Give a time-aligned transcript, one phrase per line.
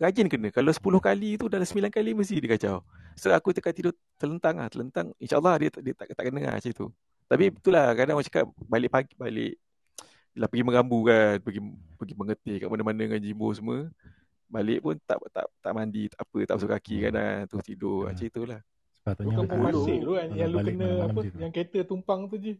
[0.00, 0.48] rajin kena.
[0.48, 2.76] Kalau 10 kali tu dalam 9 kali mesti dia kacau.
[3.14, 4.72] So aku tekan tidur terlentang lah.
[4.72, 5.12] Terlentang.
[5.20, 6.86] InsyaAllah dia, dia tak, tak kena lah macam tu.
[7.28, 7.92] Tapi betul lah.
[7.92, 9.54] Kadang orang cakap balik pagi, balik.
[10.34, 11.36] Lah pergi merambu kan.
[11.44, 11.60] Pergi
[12.00, 13.92] pergi mengerti kat mana-mana dengan jimbo semua.
[14.50, 17.12] Balik pun tak tak tak mandi, tak apa, tak basuh kaki kan.
[17.46, 18.08] Tu tidur.
[18.08, 18.60] Macam itulah.
[18.96, 20.28] Sepatutnya Bukan pasir tu kan.
[20.32, 21.20] Yang lu kena apa.
[21.36, 22.52] Yang kereta tumpang tu je.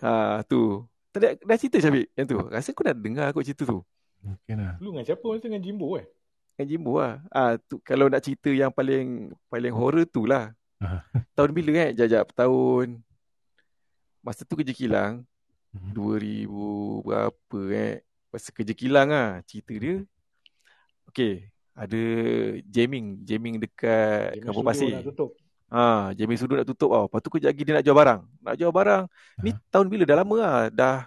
[0.00, 0.86] Ha, tu.
[1.10, 2.38] Tadi dah cerita Syabik yang tu.
[2.46, 3.80] Rasa aku dah dengar aku cerita tu.
[4.20, 4.74] Mungkin lah.
[4.82, 5.24] Lu dengan siapa?
[5.24, 6.06] Masa dengan Jimbo eh?
[6.56, 7.20] Dengan Jimbo lah.
[7.28, 10.56] Ah, tu, kalau nak cerita yang paling paling horror tu lah.
[11.36, 11.90] tahun bila eh?
[11.92, 13.04] Jajak tahun.
[14.24, 15.28] Masa tu kerja kilang.
[15.76, 15.92] Hmm.
[15.92, 16.48] 2000
[17.04, 17.94] berapa eh.
[18.32, 19.44] Masa kerja kilang lah.
[19.44, 20.00] Cerita dia.
[21.12, 21.52] Okay.
[21.76, 22.00] Ada
[22.64, 23.20] jamming.
[23.20, 24.96] Jamming dekat Kampung Pasir.
[24.96, 25.36] Jamming tutup.
[25.66, 27.04] Ha, jamming sudut nak tutup tau.
[27.04, 28.20] Lepas tu kejap lagi dia nak jual barang.
[28.40, 29.04] Nak jual barang.
[29.44, 29.60] Ni ha.
[29.68, 30.02] tahun bila?
[30.08, 30.56] Dah lama lah.
[30.72, 30.98] Dah.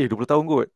[0.00, 0.68] Eh 20 tahun kot.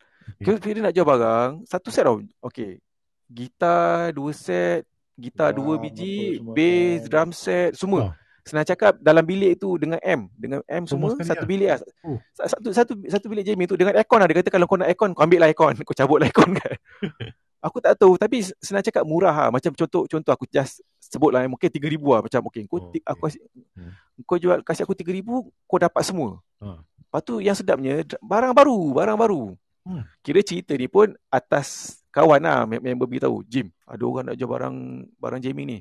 [0.43, 0.75] Okay.
[0.75, 2.19] Dia nak jual barang, satu set tau.
[2.51, 2.83] Okay.
[3.27, 4.87] Gitar dua set,
[5.19, 7.11] gitar ya, dua biji, bass, kan.
[7.11, 8.01] drum set, semua.
[8.09, 8.13] Oh.
[8.47, 11.51] Senang cakap dalam bilik tu dengan M, dengan M semua, semua satu ya?
[11.51, 11.79] bilik lah.
[12.07, 12.19] Oh.
[12.31, 14.31] Satu satu satu bilik Jamie tu dengan aircon lah.
[14.31, 15.75] Dia kata kalau kau nak aircon, kau ambil lah aircon.
[15.87, 16.79] Kau cabut lah aircon kan.
[17.67, 19.49] aku tak tahu tapi senang cakap murah lah.
[19.51, 23.03] Macam contoh contoh aku just sebut lah mungkin 3000 lah macam okay, kau oh, okay.
[23.07, 23.43] aku kasih
[23.79, 23.93] hmm.
[24.27, 25.27] kau jual kasih aku 3000
[25.67, 26.39] kau dapat semua.
[26.63, 26.87] Hmm.
[26.87, 29.43] Lepas tu yang sedapnya barang baru, barang baru.
[29.87, 30.03] Hmm.
[30.23, 33.45] Kira cerita ni pun atas kawan lah member beritahu.
[33.45, 34.77] Jim, ada orang nak jual barang
[35.21, 35.79] barang jamming ni.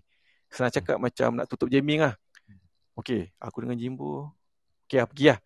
[0.52, 0.78] Senang hmm.
[0.84, 1.04] cakap hmm.
[1.08, 2.14] macam nak tutup jamming lah.
[2.96, 4.32] Okay, aku dengan Jimbo.
[4.88, 5.40] Okay, lah, pergi lah.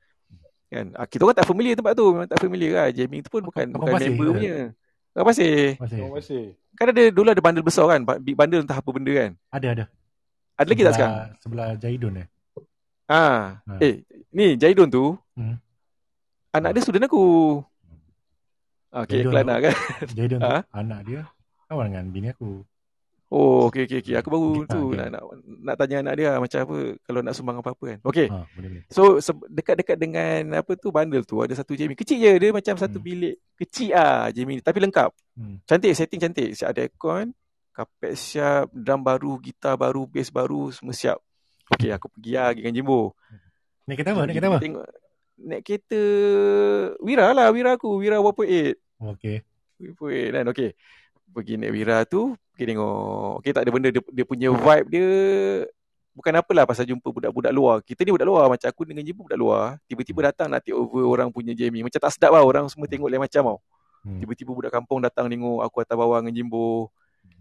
[0.70, 0.86] Kan?
[0.94, 2.06] Ah, kita orang tak familiar tempat tu.
[2.14, 2.88] Memang tak familiar lah.
[2.94, 4.34] Jamming tu pun bukan, apa bukan member ke?
[4.38, 4.56] punya.
[5.18, 5.74] Apa pasir?
[5.82, 6.44] Pasir.
[6.78, 8.06] Kan ada, dulu ada bundle besar kan?
[8.22, 9.32] Big bundle entah apa benda kan?
[9.50, 9.86] Ada, ada.
[10.62, 11.18] Ada lagi tak sekarang?
[11.42, 12.28] Sebelah Jaidun eh.
[13.10, 13.74] Ah, ha.
[13.82, 15.18] Eh, ni Jaidun tu.
[15.34, 15.58] Hmm.
[16.54, 17.62] Anak dia student aku.
[18.90, 19.76] Okay, Jadon Kelana kan.
[20.18, 20.58] Jadon ha?
[20.82, 21.22] anak dia
[21.70, 22.66] kawan dengan bini aku.
[23.30, 24.16] Oh, okey okey okey.
[24.18, 25.06] Aku baru okay, tu okay.
[25.06, 28.00] Nak, nak nak tanya anak dia macam apa kalau nak sumbang apa-apa kan.
[28.02, 28.28] Okey.
[28.34, 28.42] Ha,
[28.90, 31.94] So dekat-dekat dengan apa tu bundle tu ada satu Jamie.
[31.94, 33.06] Kecil je dia macam satu hmm.
[33.06, 35.14] bilik kecil ah Jamie tapi lengkap.
[35.38, 35.62] Hmm.
[35.70, 36.58] Cantik setting cantik.
[36.58, 37.30] Siap ada aircon,
[37.70, 41.22] kapet siap, drum baru, gitar baru, bass baru, semua siap.
[41.78, 43.14] Okey, aku pergi ah dengan Jimbo.
[43.86, 44.26] Ni kita apa?
[44.26, 44.58] Ni kita apa?
[44.58, 44.90] Tengok
[45.40, 46.02] naik kereta
[47.00, 49.42] Wira lah Wira aku Wira 1.8 Okay
[49.80, 50.46] 1.8 kan?
[50.52, 50.70] Okay
[51.32, 55.08] Pergi naik Wira tu Pergi tengok Okay tak ada benda dia, dia punya vibe dia
[56.20, 57.80] Bukan apalah pasal jumpa budak-budak luar.
[57.80, 59.80] Kita ni budak luar Macam aku dengan jumpa budak luar.
[59.88, 63.08] Tiba-tiba datang nak take over orang punya jamming Macam tak sedap lah Orang semua tengok
[63.08, 63.58] lain macam tau.
[64.04, 64.20] Hmm.
[64.20, 66.92] Tiba-tiba budak kampung datang tengok Aku atas bawah dengan Jimbo.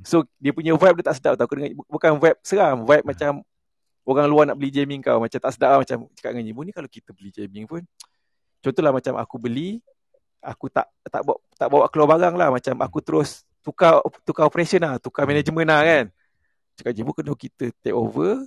[0.06, 1.50] So dia punya vibe dia tak sedap tau.
[1.50, 3.10] Aku dengan, Bukan vibe seram Vibe hmm.
[3.10, 3.30] macam
[4.06, 5.18] orang luar nak beli jamming kau.
[5.18, 7.82] Macam tak sedap lah macam cakap dengan ibu ni kalau kita beli jamming pun
[8.62, 9.82] contohlah macam aku beli
[10.42, 12.48] aku tak tak bawa tak bawa keluar barang lah.
[12.52, 14.96] Macam aku terus tukar tukar operation lah.
[15.02, 16.04] Tukar management lah kan.
[16.78, 18.46] Cakap ibu kena kita take over.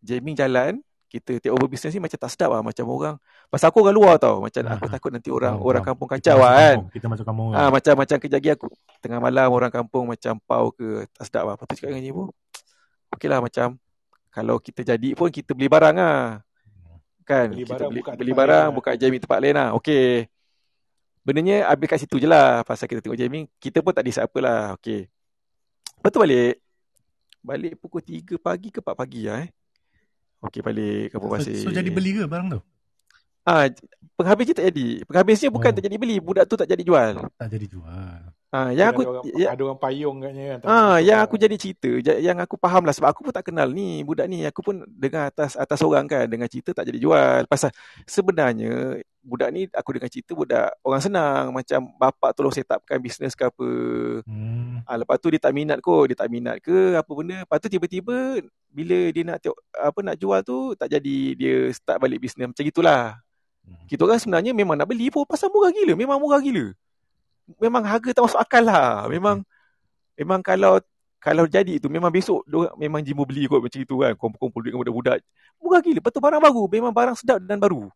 [0.00, 0.80] Jamming jalan.
[1.08, 3.16] Kita take over business ni macam tak sedap lah macam orang.
[3.48, 4.44] Pasal aku orang luar tau.
[4.44, 6.76] Macam ha, aku takut nanti orang oh, orang kampung kacau lah kan.
[6.92, 8.66] kita masuk kampung ah ha, macam macam kejap lagi aku
[9.00, 11.54] tengah malam orang kampung macam pau ke tak sedap lah.
[11.56, 12.22] Tu cakap dengan ibu
[13.16, 13.80] okey lah macam
[14.28, 16.44] kalau kita jadi pun kita beli barang lah.
[17.24, 17.52] Kan?
[17.52, 19.68] Beli kita barang, beli, buka beli barang, lain buka jamming tempat lain lah.
[19.76, 20.28] Okay.
[21.28, 22.64] Benarnya habis kat situ je lah.
[22.64, 24.60] Pasal kita tengok jamming, kita pun tak decide apa lah.
[24.80, 25.12] Okay.
[26.00, 26.56] Lepas tu balik.
[27.44, 29.52] Balik pukul 3 pagi ke 4 pagi lah eh.
[30.38, 31.60] Okay balik Kampung Pasir.
[31.60, 32.60] So, so jadi beli ke barang tu?
[33.44, 33.68] Ah,
[34.16, 34.88] penghabis je tak jadi.
[35.04, 35.74] Penghabisnya bukan oh.
[35.76, 37.28] tak jadi beli, budak tu tak jadi jual.
[37.36, 38.20] Tak jadi jual.
[38.48, 40.60] Ah, yang aku ada orang, ya, ada orang payung katnya kan.
[40.64, 44.00] Ah, yang aku jadi cerita, yang aku faham lah sebab aku pun tak kenal ni
[44.00, 44.40] budak ni.
[44.48, 47.44] Aku pun dengar atas atas orang kan dengan cerita tak jadi jual.
[47.44, 47.76] Pasal
[48.08, 53.36] sebenarnya budak ni aku dengar cerita budak orang senang macam bapak tolong set upkan bisnes
[53.36, 53.68] ke apa.
[54.24, 54.80] Hmm.
[54.88, 57.44] Ah, lepas tu dia tak minat kot, dia tak minat ke apa benda.
[57.44, 58.40] Lepas tu tiba-tiba
[58.72, 62.64] bila dia nak tengok, apa nak jual tu tak jadi dia start balik bisnes macam
[62.64, 63.20] gitulah.
[63.84, 65.92] Kita orang sebenarnya memang nak beli pun pasal murah gila.
[65.92, 66.72] Memang murah gila.
[67.56, 69.08] Memang harga tak masuk akal lah.
[69.08, 69.40] Memang
[70.12, 70.76] memang kalau
[71.18, 72.46] kalau jadi tu memang besok
[72.78, 74.12] memang Jimbo beli kot macam itu kan.
[74.14, 75.18] Kumpul-kumpul duit dengan budak-budak.
[75.58, 75.98] Murah gila.
[75.98, 76.62] Lepas tu barang baru.
[76.68, 77.88] Memang barang sedap dan baru.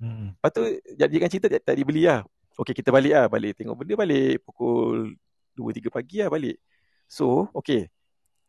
[0.00, 0.32] Hmm.
[0.32, 0.62] Lepas tu
[0.96, 2.24] jadikan cerita tak, tak dibeli lah.
[2.56, 3.26] Okay kita balik lah.
[3.26, 4.40] Balik tengok benda balik.
[4.46, 5.18] Pukul
[5.58, 6.56] 2-3 pagi lah balik.
[7.10, 7.90] So okay.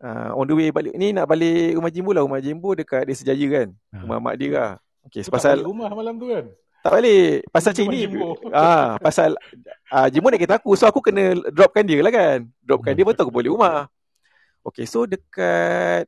[0.01, 0.93] Uh, on the way balik.
[0.95, 2.23] Ni nak balik rumah Jimbo lah.
[2.23, 3.67] Rumah Jimbo dekat dia sejaja kan.
[3.91, 4.01] Hmm.
[4.07, 4.71] Rumah mak dia lah.
[5.09, 6.45] Okay, pasal rumah malam tu kan?
[6.81, 7.45] Tak balik.
[7.53, 8.01] Pasal macam ni.
[8.51, 9.37] Ah, pasal
[9.87, 10.73] ah Jimbo nak kereta aku.
[10.73, 12.49] So aku kena dropkan dia lah kan.
[12.65, 13.85] Dropkan dia betul aku boleh rumah.
[14.61, 16.05] Okay, so dekat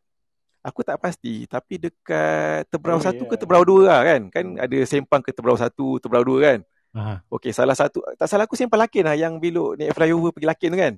[0.63, 3.31] aku tak pasti tapi dekat Tebrau oh, satu yeah.
[3.33, 4.21] ke Tebrau dua lah kan.
[4.33, 6.59] Kan ada sempang ke Tebrau satu, Tebrau dua kan.
[6.93, 7.15] Aha.
[7.29, 10.69] Okay, salah satu tak salah aku sempang Lakin lah yang belok naik flyover pergi Lakin
[10.69, 10.93] tu kan.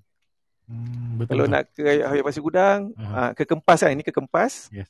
[0.65, 1.53] Hmm, betul, Kalau betul.
[1.53, 3.31] nak ke Highway Pasir Gudang, uh-huh.
[3.37, 4.73] ke Kempas kan, ini ke Kempas.
[4.73, 4.89] Yes.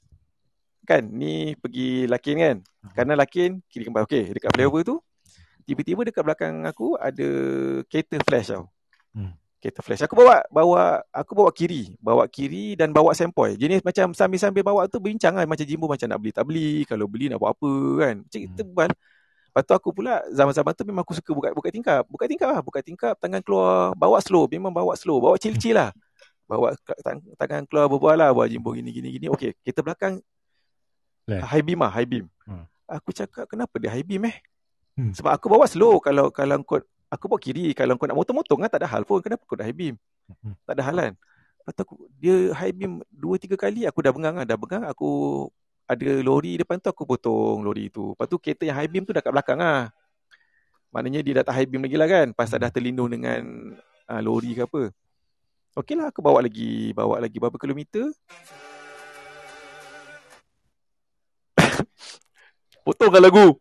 [0.86, 2.58] Kan, ni pergi Lakin kan.
[2.62, 2.92] Uh-huh.
[2.94, 4.06] Kerana Lakin, kiri Kempas.
[4.06, 4.96] Okey, dekat flyover tu,
[5.66, 7.28] tiba-tiba dekat belakang aku ada
[7.90, 8.70] kereta flash tau.
[9.18, 9.34] Hmm.
[9.58, 10.06] Kereta flash.
[10.06, 13.58] Aku bawa bawa aku bawa kiri, bawa kiri dan bawa sempoi.
[13.58, 17.10] Jenis macam sambil-sambil bawa tu bincang kan macam Jimbo macam nak beli tak beli, kalau
[17.10, 17.74] beli nak buat apa
[18.06, 18.16] kan.
[18.22, 18.56] Macam hmm.
[18.56, 18.92] tebal.
[19.56, 22.04] Lepas tu aku pula zaman-zaman tu memang aku suka buka buka tingkap.
[22.06, 25.90] Buka tingkap lah, buka tingkap tangan keluar, bawa slow, memang bawa slow, bawa chill-chill lah.
[26.46, 29.26] Bawa tang- tangan keluar berbual lah buat Jimbo gini gini gini.
[29.34, 30.22] Okey, kita belakang
[31.26, 31.46] Left.
[31.50, 32.26] high beam lah, high beam.
[32.46, 32.66] Hmm.
[32.86, 34.38] Aku cakap kenapa dia high beam eh?
[34.94, 35.12] Hmm.
[35.12, 36.80] Sebab aku bawa slow kalau kalau kau
[37.10, 39.66] aku bawa kiri kalau kau nak motong-motong kan tak ada hal pun kenapa kau dah
[39.66, 39.96] high beam?
[40.30, 40.54] Hmm.
[40.70, 41.12] Tak ada halan.
[41.66, 45.10] Lepas aku dia high beam dua tiga kali aku dah bengang dah bengang aku
[45.86, 48.14] ada lori depan tu aku potong lori tu.
[48.14, 49.90] Lepas tu kereta yang high beam tu dah kat belakang ah.
[50.94, 53.74] Maknanya dia dah tak high beam lagi lah kan pasal dah terlindung dengan
[54.08, 54.94] uh, lori ke apa.
[55.76, 58.14] Okey lah aku bawa lagi bawa lagi beberapa kilometer.
[62.86, 63.58] Potongkan lagu.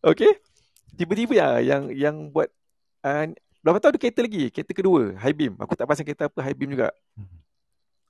[0.00, 0.40] Okay.
[0.96, 2.48] Tiba-tiba ya yang yang buat
[3.04, 3.24] uh,
[3.60, 4.48] berapa tahun ada kereta lagi?
[4.48, 5.56] Kereta kedua, high beam.
[5.60, 6.88] Aku tak pasang kereta apa high beam juga.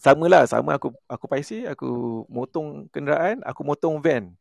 [0.00, 4.32] Sama lah, sama aku aku paisi, aku motong kenderaan, aku motong van.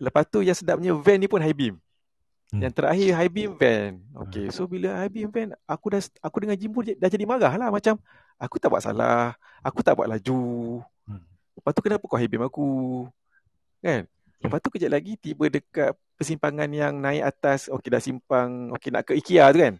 [0.00, 1.76] Lepas tu yang sedapnya van ni pun high beam.
[2.48, 2.64] Hmm.
[2.64, 4.00] Yang terakhir high beam van.
[4.26, 7.68] Okay, so bila high beam van, aku dah aku dengan Jimbo dah jadi marah lah
[7.68, 8.00] macam
[8.40, 10.80] aku tak buat salah, aku tak buat laju.
[11.04, 11.22] Hmm.
[11.60, 13.04] Lepas tu kenapa kau high beam aku?
[13.78, 14.06] Kan?
[14.38, 19.02] Lepas tu kejap lagi tiba dekat persimpangan yang naik atas, okey dah simpang, okey nak
[19.06, 19.74] ke IKEA tu kan.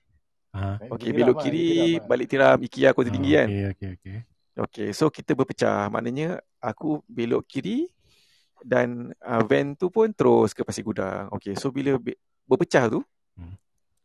[0.54, 0.62] Ha.
[0.94, 3.48] Okey belok kiri, balik tiram IKEA kota tinggi ha, kan.
[3.48, 4.18] Okey okey okey.
[4.58, 5.86] Okey, so kita berpecah.
[5.86, 7.86] Maknanya aku belok kiri
[8.66, 11.30] dan uh, van tu pun terus ke Pasir Gudang.
[11.30, 11.94] Okey, so bila
[12.42, 13.06] berpecah tu,
[13.38, 13.54] hmm.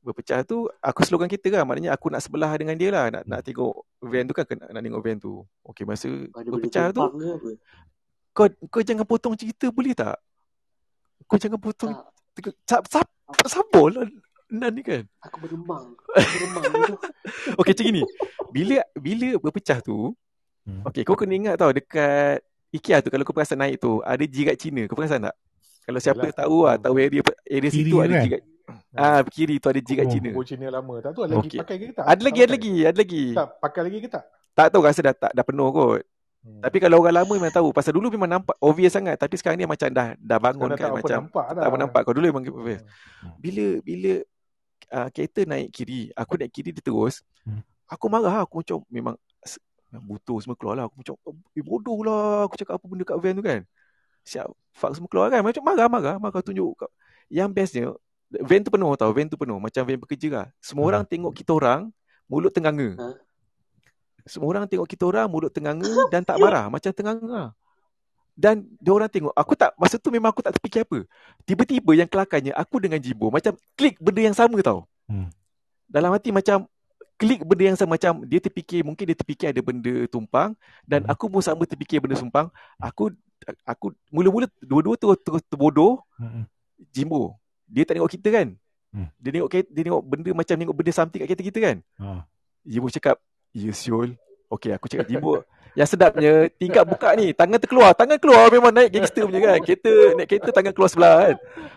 [0.06, 1.66] berpecah tu aku slogan kita kan.
[1.66, 3.10] Maknanya aku nak sebelah dengan dia lah.
[3.10, 3.32] Nak, hmm.
[3.34, 5.34] nak tengok van tu kan, nak, nak tengok van tu.
[5.66, 7.02] Okey, masa Ada berpecah tu,
[8.34, 10.18] kau, kau jangan potong cerita boleh tak?
[11.30, 11.94] Kau jangan potong
[12.68, 13.08] Sab sab
[13.46, 13.94] sabol
[14.54, 16.98] Nan ni kan Aku berembang Berembang
[17.62, 18.04] Okay macam ni
[18.52, 20.14] Bila Bila berpecah tu
[20.68, 20.84] hmm.
[20.90, 22.44] Okay kau kena ingat tau Dekat
[22.74, 25.36] IKEA tu Kalau kau perasan naik tu Ada jirat Cina Kau perasan tak
[25.88, 26.38] Kalau siapa Yalah.
[26.38, 28.10] tahu lah Tahu area Area kiri situ kan?
[28.10, 28.42] ada jirat
[28.94, 30.32] Ah kiri tu ada jirat Cina.
[30.38, 31.02] Oh Cina lama.
[31.04, 31.60] Tak tahu lagi okay.
[31.60, 32.06] pakai ke tak?
[32.08, 33.26] Ada lagi, ada lagi, ada lagi.
[33.36, 34.24] Tak pakai lagi ke tak?
[34.54, 36.02] Tak tahu rasa dah tak dah penuh kot.
[36.44, 36.60] Hmm.
[36.60, 39.64] Tapi kalau orang lama memang tahu pasal dulu memang nampak obvious sangat tapi sekarang ni
[39.64, 42.84] macam dah dah bangun kan macam nampak tak apa nampak kau dulu memang obvious.
[43.24, 43.40] Hmm.
[43.40, 44.14] Bila bila
[44.92, 47.24] uh, kereta naik kiri, aku naik kiri dia terus.
[47.48, 47.64] Hmm.
[47.88, 49.16] Aku marah aku macam memang
[50.04, 50.86] butuh semua keluar lah.
[50.92, 51.16] Aku macam
[51.56, 53.60] eh, bodoh lah aku cakap apa benda kat van tu kan.
[54.28, 55.40] Siap fuck semua keluar kan.
[55.48, 56.92] Macam marah marah marah tunjuk kau.
[57.32, 57.88] Yang bestnya
[58.28, 60.48] van tu penuh tau, van tu penuh macam van pekerja lah.
[60.60, 60.92] Semua hmm.
[60.92, 61.88] orang tengok kita orang
[62.28, 63.00] mulut tenganga.
[63.00, 63.16] Hmm.
[64.24, 67.52] Semua orang tengok kita orang mulut tenganga dan tak marah macam tenganga.
[68.34, 71.06] Dan dia orang tengok aku tak masa tu memang aku tak terfikir apa.
[71.46, 74.90] Tiba-tiba yang kelakarnya aku dengan Jibo macam klik benda yang sama tau.
[75.06, 75.30] Hmm.
[75.86, 76.66] Dalam hati macam
[77.22, 81.14] klik benda yang sama macam dia terfikir mungkin dia terfikir ada benda tumpang dan hmm.
[81.14, 82.50] aku pun sama terfikir benda tumpang.
[82.82, 83.14] Aku
[83.68, 86.02] aku mula-mula dua-dua tu terus terbodoh.
[86.18, 86.50] Hmm.
[86.90, 87.38] Jimbo
[87.70, 88.48] dia tak tengok kita kan.
[88.90, 89.08] Hmm.
[89.22, 91.78] Dia tengok dia tengok benda macam tengok benda something kat kereta kita kan.
[92.02, 92.22] Oh.
[92.66, 93.22] Jimbo cakap
[93.54, 94.18] Ya siul.
[94.50, 95.46] Okey aku cakap Jimbo.
[95.74, 97.34] Yang sedapnya tingkat buka ni.
[97.34, 97.98] Tangan terkeluar.
[97.98, 99.60] Tangan keluar memang naik gangster punya kan.
[99.62, 101.36] Kereta naik kereta tangan keluar sebelah kan.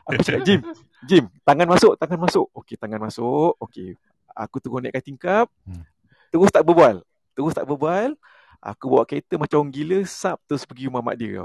[0.08, 0.60] Aku cakap Jim.
[1.08, 1.24] Jim.
[1.44, 1.92] Tangan masuk.
[1.96, 2.46] Tangan masuk.
[2.52, 3.56] Okey tangan masuk.
[3.60, 3.96] Okey.
[4.36, 5.46] Aku tunggu naikkan tingkap.
[5.64, 5.84] Hmm.
[6.28, 7.00] Terus tak berbual.
[7.32, 8.16] Terus tak berbual.
[8.60, 9.98] Aku bawa kereta macam orang gila.
[10.04, 11.44] Sap terus pergi rumah mak dia.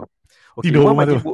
[0.59, 1.33] Okay, Tidur rumah, rumah Jimbo.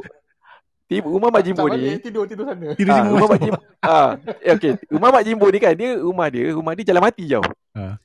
[0.88, 2.72] Tiba rumah Mak Jimbo ni tidur tidur sana.
[2.72, 3.60] Tidur ha, rumah Mak Jimbo.
[3.84, 4.72] Ah, ha, okey.
[4.88, 7.44] Rumah Mak Jimbo ni kan dia rumah dia, rumah dia jalan mati jauh.
[7.76, 8.00] Ha.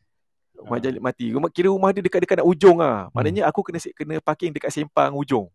[0.64, 1.26] Rumah jali mati.
[1.36, 3.08] Rumah kira rumah dia dekat-dekat nak ujung ah.
[3.08, 3.20] Hmm.
[3.20, 5.52] Maknanya aku kena kena parking dekat sempang ujung.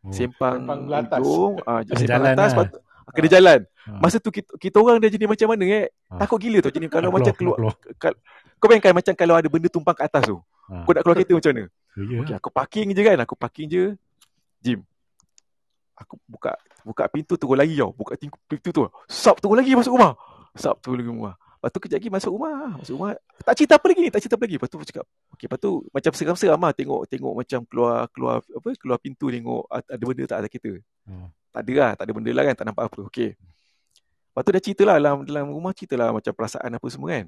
[0.00, 0.12] Oh.
[0.12, 2.58] Sempang, sempang ujung, ah uh, sempang jalan atas lah.
[2.64, 3.12] Pat, ah.
[3.16, 3.60] kena jalan.
[3.88, 4.00] Ah.
[4.00, 5.86] Masa tu kita, kita orang dah jadi macam mana eh?
[6.12, 6.20] Ah.
[6.24, 7.56] Takut gila tu jadi kalau macam keluar.
[7.56, 7.74] keluar.
[7.96, 8.12] Kal,
[8.60, 10.36] kau bayangkan macam kalau ada benda tumpang kat atas tu.
[10.68, 10.84] Ah.
[10.84, 11.64] Kau nak keluar kereta macam mana?
[11.98, 12.22] Yeah.
[12.22, 13.18] Okay, aku parking je kan.
[13.24, 13.84] Aku parking je.
[14.62, 14.80] Jim.
[15.98, 17.92] Aku buka buka pintu turun lagi tau.
[17.92, 18.16] Buka
[18.48, 18.82] pintu tu.
[19.08, 20.16] Sop turun lagi masuk rumah.
[20.56, 21.34] Sop turun lagi rumah.
[21.60, 22.80] Lepas tu kejap lagi masuk rumah.
[22.80, 23.12] Masuk rumah.
[23.44, 24.08] Tak cerita apa lagi ni.
[24.08, 24.56] Tak cerita apa lagi.
[24.56, 25.06] Lepas tu aku cakap.
[25.36, 26.72] Okay, lepas tu macam seram-seram lah.
[26.72, 30.72] Tengok, tengok macam keluar, keluar, apa, keluar pintu tengok ada benda tak ada kita.
[31.04, 31.28] Hmm.
[31.52, 31.90] Tak ada lah.
[32.00, 32.54] Tak ada benda lah kan.
[32.56, 33.00] Tak nampak apa.
[33.12, 33.36] Okay.
[33.36, 37.26] Lepas tu dah cerita lah dalam, dalam rumah cerita lah macam perasaan apa semua kan.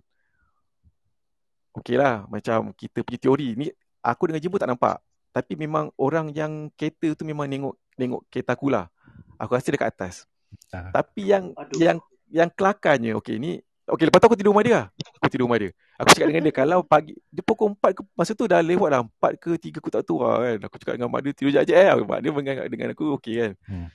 [1.84, 2.24] Okay lah.
[2.32, 3.48] Macam kita punya teori.
[3.52, 3.68] Ni
[4.00, 4.96] aku dengan Jimbo tak nampak.
[5.28, 8.88] Tapi memang orang yang kereta tu memang tengok, tengok kereta aku lah.
[9.36, 10.24] Aku rasa dekat atas.
[10.72, 10.88] Tak.
[10.88, 11.76] Tapi yang Aduh.
[11.76, 11.98] yang
[12.32, 14.86] yang kelakarnya, okay ni Okay lepas tu aku tidur rumah dia lah.
[15.18, 15.70] Aku tidur rumah dia.
[15.98, 19.02] Aku cakap dengan dia kalau pagi dia pukul 4 ke masa tu dah lewat lah
[19.18, 20.58] 4 ke 3 aku tak tahu lah kan.
[20.70, 21.90] Aku cakap dengan mak dia tidur jap-jap eh.
[22.06, 23.52] Mak dia menganggap dengan aku okey kan.
[23.66, 23.88] Hmm.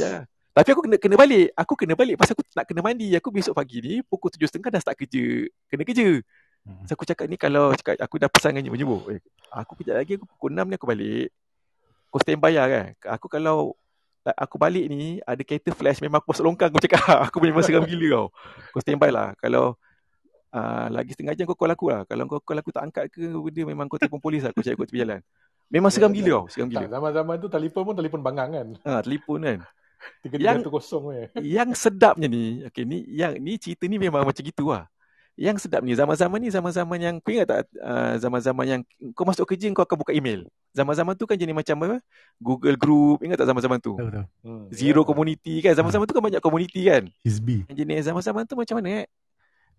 [0.00, 0.24] Ya.
[0.54, 1.46] Tapi aku kena kena balik.
[1.60, 3.08] Aku kena balik pasal aku nak kena mandi.
[3.20, 5.24] Aku besok pagi ni pukul 7.30 dah start kerja.
[5.68, 6.08] Kena kerja.
[6.64, 6.84] Hmm.
[6.88, 9.20] So aku cakap ni kalau cakap aku dah pesan dengan nyebuk eh,
[9.52, 11.28] aku kejap lagi aku pukul 6 ni aku balik.
[12.08, 12.84] Kau standby lah kan.
[13.20, 13.76] Aku kalau
[14.32, 17.84] aku balik ni ada kereta flash memang aku masuk longkang aku cakap aku memang seram
[17.84, 18.26] gila kau.
[18.72, 19.36] Kau standby lah.
[19.36, 19.76] Kalau
[20.56, 22.08] uh, lagi setengah jam kau call aku lah.
[22.08, 23.20] Kalau kau call aku tak angkat ke
[23.52, 24.50] dia memang kau telefon polis lah.
[24.56, 25.20] Aku cari aku tepi jalan.
[25.68, 26.44] Memang seram ya, gila kau.
[26.48, 26.86] Seram gila.
[26.88, 28.68] Zaman-zaman tu telefon pun telefon bangang kan.
[28.88, 29.58] Ha, telefon kan.
[30.20, 31.26] Tiga yang, kosong eh.
[31.40, 34.84] Yang sedapnya ni, okay, ni yang ni cerita ni memang macam gitu lah.
[35.34, 38.80] Yang sedap ni zaman-zaman ni zaman-zaman yang kau ingat tak uh, zaman-zaman yang
[39.18, 40.46] kau masuk kerja kau akan buka email.
[40.70, 41.98] Zaman-zaman tu kan jadi macam apa?
[42.38, 43.98] Google Group, ingat tak zaman-zaman tu?
[43.98, 44.26] Tahu tahu.
[44.46, 45.06] Hmm, Zero yeah.
[45.10, 45.74] community kan.
[45.74, 47.02] Zaman-zaman tu kan banyak community kan.
[47.26, 47.66] Hizbi.
[47.66, 49.06] Jadi zaman-zaman tu macam mana eh?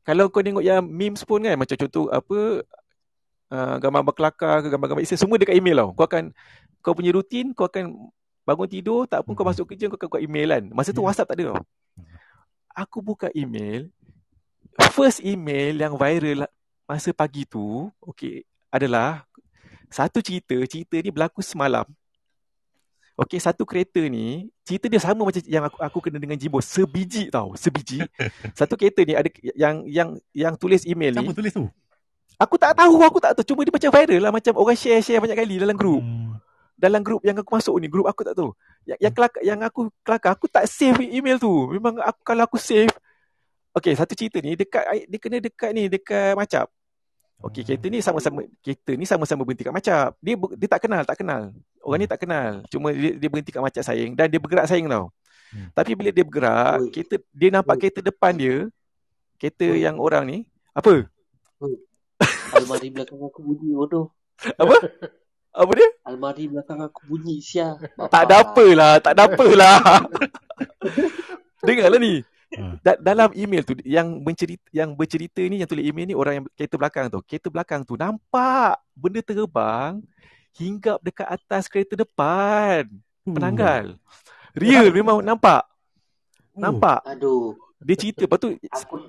[0.03, 2.37] Kalau kau tengok yang memes pun kan macam contoh apa
[3.49, 5.89] uh, gambar berkelakar ke gambar-gambar isi semua dekat email tau.
[5.95, 6.35] Kau akan
[6.83, 8.11] kau punya rutin kau akan
[8.45, 9.55] bangun tidur tak pun kau hmm.
[9.55, 10.63] masuk kerja kau akan buka email kan.
[10.75, 11.07] Masa tu yeah.
[11.07, 11.63] WhatsApp tak ada tau.
[12.75, 13.87] Aku buka email
[14.91, 16.47] first email yang viral
[16.85, 19.25] masa pagi tu, okay, adalah
[19.89, 21.85] satu cerita, cerita ni berlaku semalam.
[23.15, 26.59] Okay, satu kereta ni, cerita dia sama macam yang aku, aku kena dengan Jimbo.
[26.59, 28.03] Sebiji tau, sebiji.
[28.59, 31.23] Satu kereta ni ada yang yang yang tulis email ni.
[31.23, 31.63] Siapa tulis tu?
[32.35, 33.47] Aku tak tahu, aku tak tahu.
[33.47, 34.31] Cuma dia macam viral lah.
[34.35, 36.03] Macam orang share-share banyak kali dalam grup.
[36.03, 36.35] Hmm.
[36.75, 38.51] Dalam grup yang aku masuk ni, grup aku tak tahu.
[38.83, 41.71] Yang, yang, kelakar, yang aku kelakar, aku tak save email tu.
[41.71, 42.91] Memang aku, kalau aku save,
[43.75, 46.71] Okay, satu cerita ni dekat dia kena dekat ni dekat Macap.
[47.43, 50.15] Okay, kereta ni sama-sama kereta ni sama-sama berhenti kat Macap.
[50.23, 51.51] Dia dia tak kenal, tak kenal.
[51.83, 52.63] Orang ni tak kenal.
[52.71, 55.11] Cuma dia, dia berhenti kat Macap sayang dan dia bergerak sayang tau.
[55.51, 55.67] Hmm.
[55.75, 58.55] Tapi bila dia bergerak, kereta dia nampak kereta depan dia,
[59.35, 60.37] kereta yang orang ni,
[60.71, 61.03] apa?
[62.55, 64.07] Almari belakang aku bunyi bodoh.
[64.55, 64.75] Apa?
[65.55, 65.87] Apa dia?
[66.03, 67.79] Almari belakang aku bunyi sia.
[68.11, 70.03] Tak ada apalah, tak ada apalah.
[71.67, 72.19] Dengarlah ni.
[72.55, 72.79] Ha.
[72.79, 76.45] Da- dalam email tu yang mencerita yang bercerita ni yang tulis email ni orang yang
[76.55, 77.19] kereta belakang tu.
[77.23, 79.99] Kereta belakang tu nampak benda terbang
[80.55, 82.87] hinggap dekat atas kereta depan.
[83.27, 83.35] Hmm.
[83.35, 83.85] Penanggal.
[84.55, 85.67] Real memang nampak.
[86.55, 87.03] Nampak.
[87.03, 87.59] Aduh.
[87.83, 88.49] Dia cerita lepas tu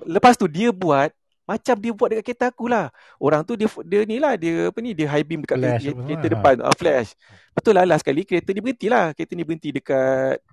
[0.03, 1.09] lepas tu dia buat
[1.47, 2.91] macam dia buat dekat kereta aku lah.
[3.15, 6.01] Orang tu dia dia ni lah dia apa ni dia high beam dekat flash kereta,
[6.03, 7.15] kereta depan uh, flash.
[7.55, 9.15] Betul lah last kali kereta ni berhenti lah.
[9.15, 10.43] Kereta ni berhenti dekat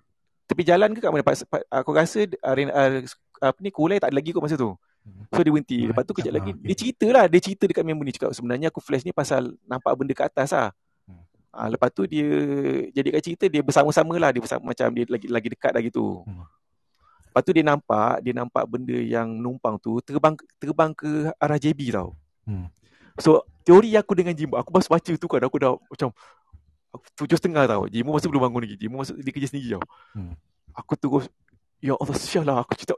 [0.44, 1.24] tepi jalan ke kat mana?
[1.82, 3.02] Aku rasa uh,
[3.44, 4.76] apa ni kulai tak ada lagi kot masa tu.
[5.32, 5.84] So dia berhenti.
[5.84, 6.52] Lepas tu kejap lagi.
[6.64, 9.92] Dia cerita lah dia cerita dekat member ni cakap sebenarnya aku flash ni pasal nampak
[9.96, 10.68] benda kat atas lah.
[11.54, 12.26] Uh, lepas tu dia
[12.90, 14.32] jadikan cerita dia bersama-sama lah.
[14.32, 16.24] Dia bersama, macam dia lagi lagi dekat lagi tu.
[16.24, 16.46] Hmm.
[17.34, 21.90] lepas tu dia nampak dia nampak benda yang numpang tu terbang terbang ke arah JB
[21.90, 22.14] tau.
[22.46, 22.70] Hmm.
[23.18, 25.42] so teori aku dengan Jimbo aku baru baca tu kan.
[25.42, 26.14] Aku dah macam
[27.14, 27.86] tujuh setengah tau.
[27.90, 28.76] Jimu masih belum bangun lagi.
[28.78, 29.84] Jimu masuk dia kerja sendiri tau.
[30.14, 30.34] Hmm.
[30.74, 31.30] Aku terus,
[31.78, 32.62] ya Allah sial lah.
[32.62, 32.94] Aku cerita,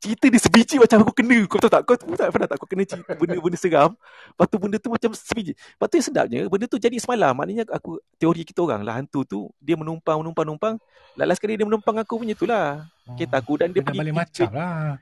[0.00, 1.38] cerita dia sebiji macam aku kena.
[1.46, 1.82] Kau tahu tak?
[1.84, 2.56] Kau tak pernah tak?
[2.58, 3.92] Kau kena cerita benda-benda seram.
[4.34, 5.52] Lepas tu benda tu macam sebiji.
[5.54, 7.32] Lepas tu yang sedapnya, benda tu jadi semalam.
[7.36, 8.98] Maknanya aku, teori kita orang lah.
[8.98, 10.74] Hantu tu, dia menumpang, menumpang, menumpang.
[11.14, 12.88] Lalas sekali dia menumpang aku punya tu lah.
[13.04, 14.00] Oh, kereta aku dan dia, pergi.
[14.00, 14.96] Dia macam lah.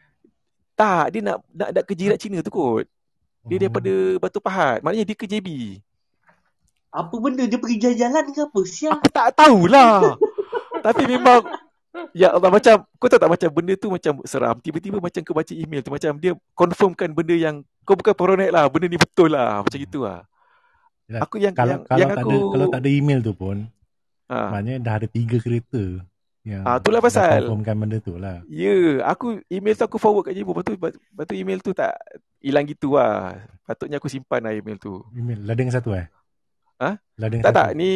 [0.77, 2.85] Tak, dia nak nak, nak ke jirat Cina tu kot.
[3.47, 3.61] Dia oh.
[3.63, 4.83] daripada Batu Pahat.
[4.83, 5.81] Maknanya dia ke JB.
[6.97, 8.61] Apa benda dia pergi jalan-jalan ke apa?
[8.65, 8.93] Siap.
[8.97, 10.17] Aku tak tahulah.
[10.87, 11.45] Tapi memang
[12.13, 15.53] Ya Allah macam Kau tahu tak macam benda tu macam seram Tiba-tiba macam kau baca
[15.57, 19.65] email tu Macam dia confirmkan benda yang Kau bukan paranoid lah Benda ni betul lah
[19.65, 20.29] Macam itu lah
[21.09, 23.33] Yalah, Aku yang kalau, yang, kalau yang tak aku ada, Kalau tak ada email tu
[23.33, 23.57] pun
[24.29, 24.39] ha.
[24.53, 26.05] Maknanya dah ada tiga kereta
[26.47, 27.43] yang ah, itulah pasal.
[27.43, 28.39] Confirmkan benda tu lah.
[28.47, 30.55] Ya, yeah, aku email tu aku forward kat Jibo.
[30.55, 31.99] Lepas tu, lepas tu email tu tak
[32.39, 33.35] hilang gitu lah.
[33.67, 35.03] Patutnya aku simpan lah email tu.
[35.11, 36.07] Email, lading satu eh?
[36.77, 36.91] Ha?
[37.17, 37.93] Lading tak tak ni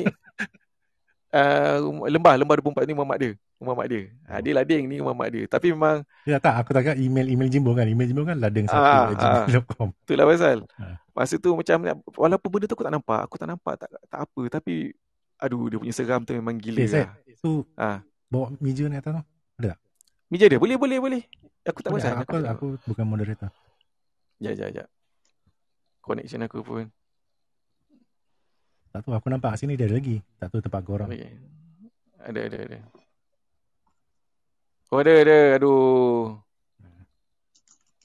[1.34, 1.76] uh,
[2.08, 3.32] lembah lembah 24 ni rumah mak dia.
[3.60, 4.02] Rumah mak dia.
[4.30, 5.44] Ha, dia lading ni rumah mak dia.
[5.50, 7.84] Tapi memang Ya tak aku tak email email Jimbo kan.
[7.84, 9.88] Email Jimbo kan lading satu ha, gmail.com.
[9.92, 10.02] Ha.
[10.06, 10.58] Itulah pasal.
[10.80, 10.84] Ha.
[11.12, 11.76] Masa tu macam
[12.16, 14.94] walaupun benda tu aku tak nampak, aku tak nampak tak tak apa tapi
[15.38, 17.08] aduh dia punya seram tu memang gila okay, lah.
[17.36, 18.00] So, ha.
[18.32, 19.24] bawa meja ni atas tu.
[19.60, 19.78] Ada tak?
[20.32, 20.58] Meja dia.
[20.58, 21.22] Boleh boleh boleh.
[21.64, 22.16] Aku tak pasal.
[22.24, 23.52] Aku, aku, aku bukan moderator.
[24.40, 24.84] Ya ya ya.
[26.04, 26.88] Connection aku pun.
[28.94, 30.22] Tak tahu aku nampak sini dia ada lagi.
[30.38, 31.10] Tak tahu tempat korang.
[31.10, 31.34] Okay.
[32.22, 32.78] Ada ada ada.
[34.94, 35.38] Oh ada ada.
[35.58, 36.38] Aduh.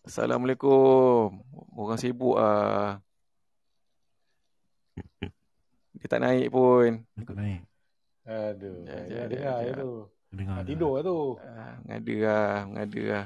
[0.02, 1.46] Assalamualaikum.
[1.78, 2.98] Orang sibuk ah.
[5.94, 7.06] Dia tak naik pun.
[7.06, 7.62] Dia tak naik.
[8.26, 8.82] Aduh.
[8.90, 10.10] Ya, ya, ya, ya, ya, tu.
[10.34, 11.20] Dengar tidur lah tu.
[11.38, 13.26] Ah, ngada lah, ngada lah.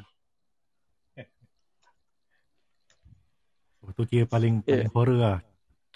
[3.88, 4.91] Itu kira paling, paling yeah.
[4.91, 5.39] horror lah.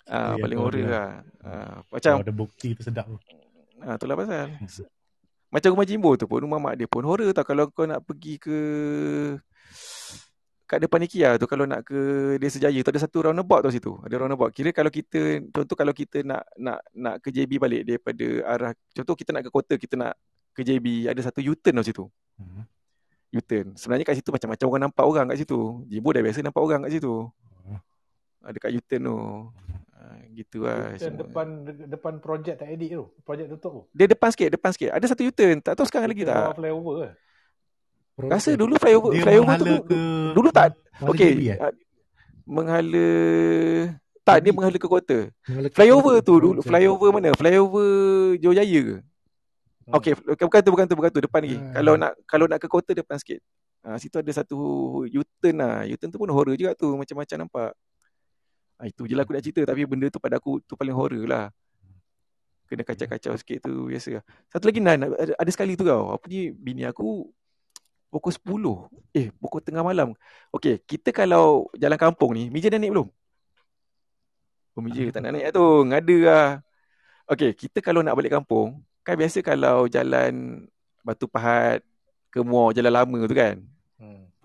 [0.08, 1.10] Ah, paling horror lah.
[1.44, 2.20] Ah, macam.
[2.20, 3.20] Oh, ada bukti tu sedap tu.
[3.84, 4.56] Ah, itulah pasal.
[4.56, 4.88] Hmm.
[5.48, 7.44] Macam rumah Jimbo tu pun, rumah mak dia pun horror tau.
[7.48, 8.58] Kalau kau nak pergi ke
[10.68, 13.96] kat depan IKEA tu kalau nak ke Desa Jaya tu ada satu roundabout tu situ.
[14.04, 14.52] Ada roundabout.
[14.52, 19.16] Kira kalau kita contoh kalau kita nak nak nak ke JB balik daripada arah contoh
[19.16, 20.20] kita nak ke kota kita nak
[20.52, 22.04] ke JB ada satu U-turn tu situ.
[22.36, 22.68] Hmm.
[23.32, 23.80] U-turn.
[23.80, 25.88] Sebenarnya kat situ macam-macam orang nampak orang kat situ.
[25.88, 27.16] Jimbo dah biasa nampak orang kat situ.
[27.64, 27.80] Hmm.
[28.44, 29.18] Ada kat U-turn tu.
[30.34, 30.94] Gitu lah.
[30.94, 31.48] U-turn depan
[31.88, 33.10] depan projek tak edit tu.
[33.26, 33.82] Projek tutup tu.
[33.96, 34.90] Dia depan sikit, depan sikit.
[34.94, 35.58] Ada satu U-turn.
[35.64, 36.56] Tak tahu sekarang lagi tak.
[36.56, 37.10] Flyover ke?
[38.18, 40.00] Rasa dulu flyover dia flyover tu ke
[40.34, 40.74] dulu tak.
[41.06, 41.54] Okey.
[41.54, 41.60] Eh?
[42.50, 43.08] Menghala
[44.26, 45.30] tak dia menghala ke kota.
[45.72, 47.30] Flyover tu dulu flyover mana?
[47.38, 48.98] Flyover Johor Jaya ke?
[49.88, 49.96] Hmm.
[50.02, 51.58] Okey, bukan tu bukan tu bukan tu depan lagi.
[51.62, 51.72] Hmm.
[51.78, 53.40] Kalau nak kalau nak ke kota depan sikit.
[53.88, 54.58] Ha, situ ada satu
[55.08, 55.88] U-turn lah.
[55.88, 56.92] U-turn tu pun horror juga tu.
[56.98, 57.72] Macam-macam nampak.
[58.78, 59.62] Ha, itu je lah aku nak cerita.
[59.66, 61.50] Tapi benda tu pada aku tu paling horror lah.
[62.68, 64.24] Kena kacau-kacau sikit tu biasa lah.
[64.52, 66.14] Satu lagi Nan, ada sekali tu kau.
[66.14, 67.32] Apa ni, bini aku
[68.12, 68.92] pukul 10.
[69.16, 70.14] Eh, pukul tengah malam.
[70.52, 73.08] Okey, kita kalau jalan kampung ni, Mija dah naik belum?
[74.78, 75.68] Oh, Mija tak nak naik lah tu.
[75.88, 76.48] Ngada lah.
[77.28, 80.64] Okey, kita kalau nak balik kampung, kan biasa kalau jalan
[81.04, 81.84] Batu Pahat
[82.28, 83.64] ke Muar, jalan lama tu kan?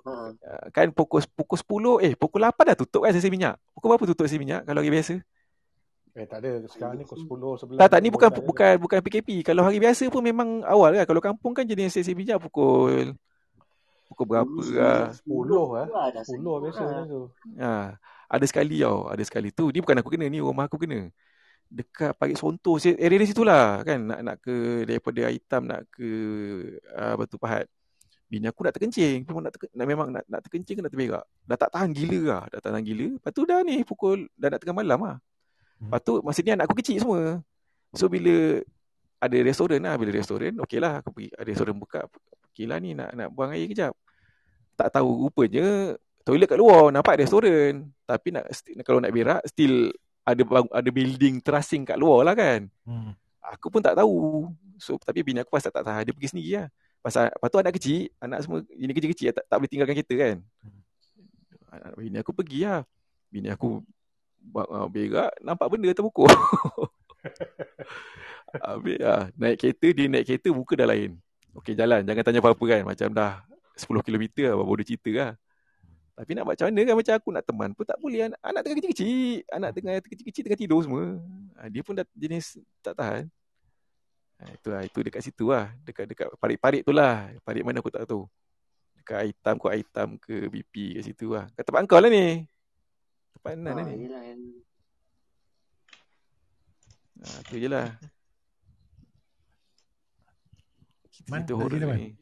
[0.03, 0.35] Hmm.
[0.35, 3.55] Uh, kan pukul pukul 10, eh pukul 8 dah tutup kan sesi minyak.
[3.71, 5.15] Pukul berapa tutup sesi minyak kalau hari biasa?
[6.13, 7.81] Eh tak ada, sekarang ni pukul 10, 11.
[7.81, 9.47] Tak, tak ni bukan bukan bukan PKP.
[9.47, 11.07] Kalau hari biasa pun memang awal kan.
[11.07, 13.15] Kalau kampung kan jenis sesi minyak pukul
[14.13, 15.09] pukul berapa lah.
[15.17, 15.33] 10
[15.73, 15.87] lah.
[16.21, 17.01] 10 biasa ha.
[17.09, 17.21] tu.
[17.57, 17.73] Ha.
[18.29, 19.09] Ada sekali tau.
[19.09, 19.73] Ada sekali tu.
[19.73, 20.29] Ni bukan aku kena.
[20.29, 21.09] Ni rumah aku kena.
[21.73, 22.77] Dekat Parit Sonto.
[22.77, 23.81] Area di situ lah.
[23.81, 24.05] Kan?
[24.05, 26.09] Nak, nak ke daripada hitam nak ke
[26.93, 27.65] uh, Batu Pahat.
[28.33, 29.29] Bini aku nak terkencing.
[29.29, 31.25] Memang nak, ter, nak, memang nak, nak terkencing ke nak terberak.
[31.45, 32.43] Dah tak tahan gila lah.
[32.49, 33.09] Dah tak tahan gila.
[33.21, 34.25] Lepas tu dah ni pukul.
[34.33, 35.17] Dah nak tengah malam lah.
[35.85, 37.45] Lepas tu maksudnya anak aku kecil semua.
[37.93, 38.65] So bila
[39.21, 40.01] ada restoran lah.
[40.01, 40.57] Bila restoran.
[40.65, 41.05] Okey lah.
[41.05, 41.29] Aku pergi.
[41.45, 42.09] Restoran buka.
[42.57, 43.93] Okey lah ni nak, nak buang air kejap
[44.83, 45.95] tak tahu rupanya
[46.27, 48.51] toilet kat luar nampak restoran tapi nak
[48.83, 49.91] kalau nak berak still
[50.23, 50.43] ada
[50.75, 53.13] ada building terasing kat luar lah kan hmm.
[53.43, 56.67] aku pun tak tahu so tapi bini aku pasal tak tahu dia pergi sendiri lah
[57.03, 60.37] pasal lepas tu anak kecil anak semua ini kecil-kecil tak, tak boleh tinggalkan kita kan
[60.63, 61.99] hmm.
[61.99, 62.81] bini aku pergi lah
[63.29, 63.83] bini aku
[64.55, 66.31] uh, berak nampak benda terbukuk
[68.61, 69.33] Habis lah.
[69.39, 71.17] Naik kereta, dia naik kereta, buka dah lain.
[71.57, 72.05] Okey, jalan.
[72.05, 72.81] Jangan tanya apa-apa kan.
[72.85, 73.33] Macam dah
[73.77, 75.33] 10 km lah baru dia cerita lah.
[76.13, 78.29] Tapi nak macam mana kan macam aku nak teman pun tak boleh.
[78.29, 79.37] Anak, anak tengah kecil-kecil.
[79.49, 81.05] Anak tengah kecil-kecil tengah tidur semua.
[81.57, 83.33] Ha, dia pun dah jenis tak tahan.
[84.43, 84.83] Ha, itu lah.
[84.83, 85.71] Itu dekat situ lah.
[85.87, 87.31] Dekat, dekat parit-parit tu lah.
[87.47, 88.27] Parit mana aku tak tahu.
[88.99, 91.47] Dekat item ke item ke BP kat situ lah.
[91.55, 92.43] Kat tempat kau lah ni.
[93.39, 93.95] Tempat Nan lah ni.
[97.23, 97.87] Ha, tu je lah.
[101.31, 102.19] Man, itu horror ni.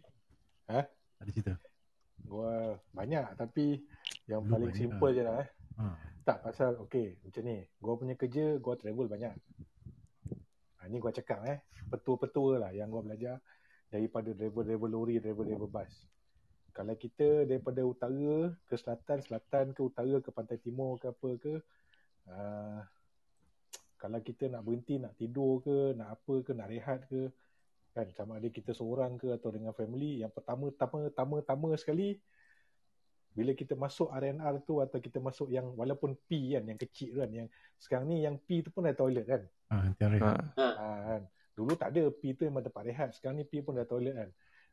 [0.69, 0.85] Ha?
[1.25, 1.53] Ada cerita?
[2.21, 3.81] Gua banyak tapi
[4.29, 5.49] yang Lu paling simple je lah eh.
[5.81, 5.97] Ha.
[6.29, 7.65] Tak pasal okey macam ni.
[7.81, 9.33] Gua punya kerja gua travel banyak.
[10.81, 11.61] Ha, ni gua cakap eh.
[11.93, 13.37] Petua-petua lah yang gua belajar
[13.93, 15.93] daripada driver-driver lori, driver-driver bus.
[16.71, 21.55] Kalau kita daripada utara ke selatan, selatan ke utara ke pantai timur ke apa ke
[22.31, 22.81] uh,
[24.01, 27.29] kalau kita nak berhenti, nak tidur ke, nak apa ke, nak rehat ke,
[27.90, 32.14] kan sama ada kita seorang ke atau dengan family yang pertama tama tama tama sekali
[33.31, 37.31] bila kita masuk RNR tu atau kita masuk yang walaupun P kan yang kecil kan
[37.31, 37.47] yang
[37.79, 39.43] sekarang ni yang P tu pun ada toilet kan?
[39.71, 40.33] Ah ha.
[40.59, 41.23] ha, kan.
[41.55, 43.09] Dulu tak ada P tu memang tempat rehat.
[43.14, 44.31] Sekarang ni P pun ada toilet kan.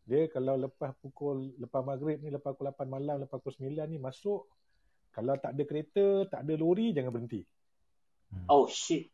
[0.08, 4.00] Dia kalau lepas pukul lepas maghrib ni lepas pukul 8 malam lepas pukul 9 ni
[4.02, 4.48] masuk
[5.14, 7.46] kalau tak ada kereta tak ada lori jangan berhenti.
[8.50, 9.14] Oh shit.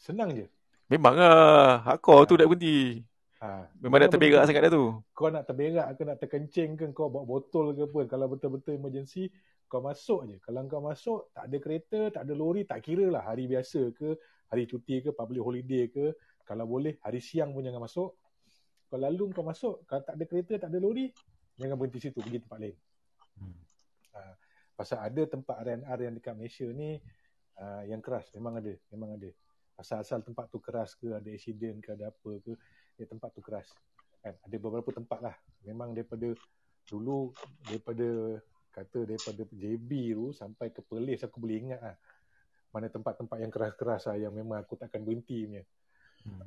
[0.00, 0.46] Senang je.
[0.88, 2.28] Memang ah hardcore ha.
[2.28, 3.04] tu dah berhenti
[3.38, 4.98] Ha, Memang nak terberak sangat dah tu.
[5.14, 8.00] Kau nak terberak ke nak terkencing ke kau bawa botol ke apa.
[8.10, 9.30] Kalau betul-betul emergency,
[9.70, 10.36] kau masuk je.
[10.42, 14.18] Kalau kau masuk, tak ada kereta, tak ada lori, tak kira lah hari biasa ke,
[14.50, 16.18] hari cuti ke, public holiday ke.
[16.42, 18.10] Kalau boleh, hari siang pun jangan masuk.
[18.90, 21.06] Kalau lalu kau masuk, kalau tak ada kereta, tak ada lori,
[21.54, 22.76] jangan berhenti situ, pergi tempat lain.
[23.38, 23.58] Hmm.
[24.18, 24.20] Ha,
[24.74, 26.98] pasal ada tempat RNR yang dekat Malaysia ni,
[27.60, 28.32] uh, yang keras.
[28.34, 29.30] Memang ada, memang ada.
[29.78, 32.56] Asal-asal tempat tu keras ke, ada accident ke, ada apa ke,
[32.98, 33.70] dia tempat tu keras.
[34.18, 34.34] Kan?
[34.34, 35.36] Ada beberapa tempat lah.
[35.62, 36.34] Memang daripada
[36.90, 37.30] dulu,
[37.62, 38.42] daripada
[38.74, 41.96] kata daripada JB tu sampai ke Perlis aku boleh ingat lah.
[42.74, 45.62] Mana tempat-tempat yang keras-keras lah yang memang aku takkan berhenti punya.
[46.26, 46.42] Hmm.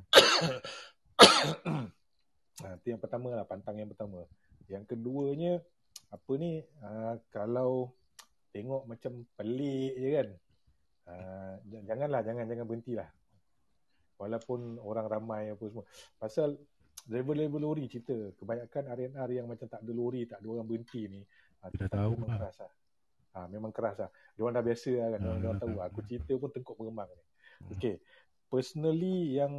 [2.62, 4.22] ha, yang pertama lah, pantang yang pertama.
[4.70, 5.58] Yang keduanya,
[6.12, 7.90] apa ni, uh, kalau
[8.52, 10.28] tengok macam pelik je kan.
[11.02, 13.08] Uh, janganlah, jangan jangan berhentilah.
[14.22, 15.82] Walaupun orang ramai apa semua.
[16.14, 16.54] Pasal
[17.02, 21.20] driver-driver lori cerita, kebanyakan RNR yang macam tak ada lori, tak ada orang berhenti ni.
[21.62, 22.38] Uh, Tidak tahu memang lah.
[22.38, 22.72] keras lah.
[23.32, 24.10] Ha, memang keras lah.
[24.36, 25.20] Dia orang dah biasa lah kan.
[25.24, 25.74] Dia orang tahu.
[25.80, 27.22] Aku cerita pun tengkuk berembang ni.
[27.22, 27.70] Hmm.
[27.74, 27.96] Okay.
[28.52, 29.54] Personally yang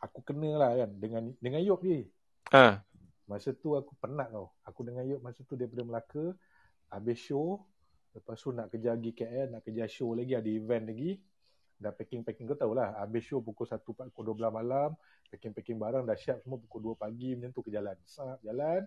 [0.00, 2.08] aku kena lah kan dengan dengan Yop ni.
[2.56, 2.80] Ha.
[3.28, 4.48] Masa tu aku penat tau.
[4.64, 6.32] Aku dengan Yop masa tu daripada Melaka.
[6.88, 7.60] Habis show.
[8.16, 9.52] Lepas tu nak kerja lagi KL.
[9.52, 10.32] Nak kerja show lagi.
[10.32, 11.20] Ada event lagi.
[11.78, 12.50] Dah packing-packing.
[12.50, 12.98] Kau tahulah.
[12.98, 14.92] Habis show pukul 1, pukul 12 malam.
[15.30, 17.38] Packing-packing barang dah siap semua pukul 2 pagi.
[17.38, 17.96] Macam tu ke jalan.
[18.04, 18.82] Sap, jalan.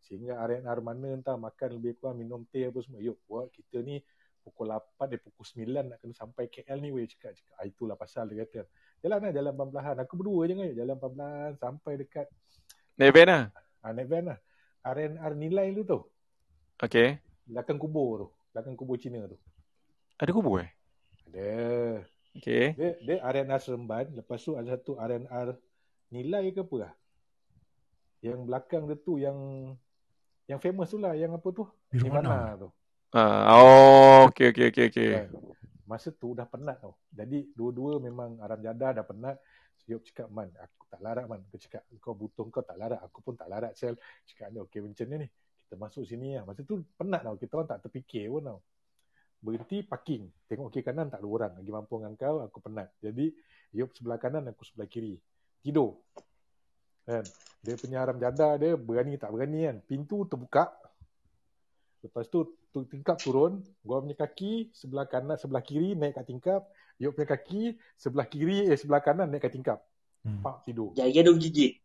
[0.00, 2.18] Sehingga R&R mana entah makan lebih kurang.
[2.18, 3.04] Minum teh apa semua.
[3.04, 4.00] Yop buat kita ni
[4.40, 7.92] pukul 8 dia pukul 9 nak kena sampai KL ni weh cakap cakap ah, itulah
[7.92, 8.64] pasal dia kata
[9.04, 12.26] jalan lah jalan pelan-pelan aku berdua je kan jalan pelan-pelan sampai dekat
[12.96, 13.42] naik van lah
[13.80, 14.38] Ha, naik van lah.
[14.84, 15.98] RNR nilai tu tu.
[16.80, 17.16] Okay.
[17.48, 18.28] Belakang kubur tu.
[18.52, 19.40] Belakang kubur Cina tu.
[20.20, 20.70] Ada kubur eh?
[21.28, 21.48] Ada.
[22.36, 22.78] Okay.
[22.78, 24.06] Dia, dia RNR Seremban.
[24.14, 25.58] Lepas tu ada satu RNR
[26.14, 26.92] nilai ke apa lah.
[28.22, 29.38] Yang belakang dia tu yang
[30.46, 31.18] yang famous tu lah.
[31.18, 31.64] Yang apa tu?
[31.90, 32.68] Nirvana tu.
[33.10, 35.26] Ah, oh, okay, okay, okay, okay.
[35.82, 36.94] Masa tu dah penat tau.
[37.10, 39.42] Jadi dua-dua memang Aram Jada dah penat.
[39.90, 41.42] Yop cakap, Man, aku tak larat, Man.
[41.50, 43.02] Aku cakap, kau butuh kau tak larat.
[43.02, 43.98] Aku pun tak larat, Sel.
[44.22, 45.28] Cakap, ni okey macam ni ni.
[45.66, 46.46] Kita masuk sini lah.
[46.46, 47.34] Masa tu penat tau.
[47.34, 48.58] Kita orang tak terfikir pun tau.
[49.40, 50.28] Berhenti, parking.
[50.46, 51.52] Tengok kiri kanan, tak ada orang.
[51.56, 52.92] Lagi mampu dengan kau, aku penat.
[53.00, 53.32] Jadi,
[53.72, 55.16] Yop sebelah kanan, aku sebelah kiri.
[55.64, 55.96] Tidur.
[57.08, 57.24] Kan?
[57.64, 59.76] Dia punya haram jada dia, berani tak berani kan.
[59.84, 60.68] Pintu terbuka.
[62.04, 63.64] Lepas tu, tu tingkap turun.
[63.80, 66.68] Gua punya kaki, sebelah kanan, sebelah kiri, naik kat tingkap.
[67.00, 69.80] Yop punya kaki sebelah kiri eh sebelah kanan naik kat tingkap.
[70.20, 70.44] Hmm.
[70.44, 70.92] Pak tidur.
[70.92, 71.80] Jaya dong gigit.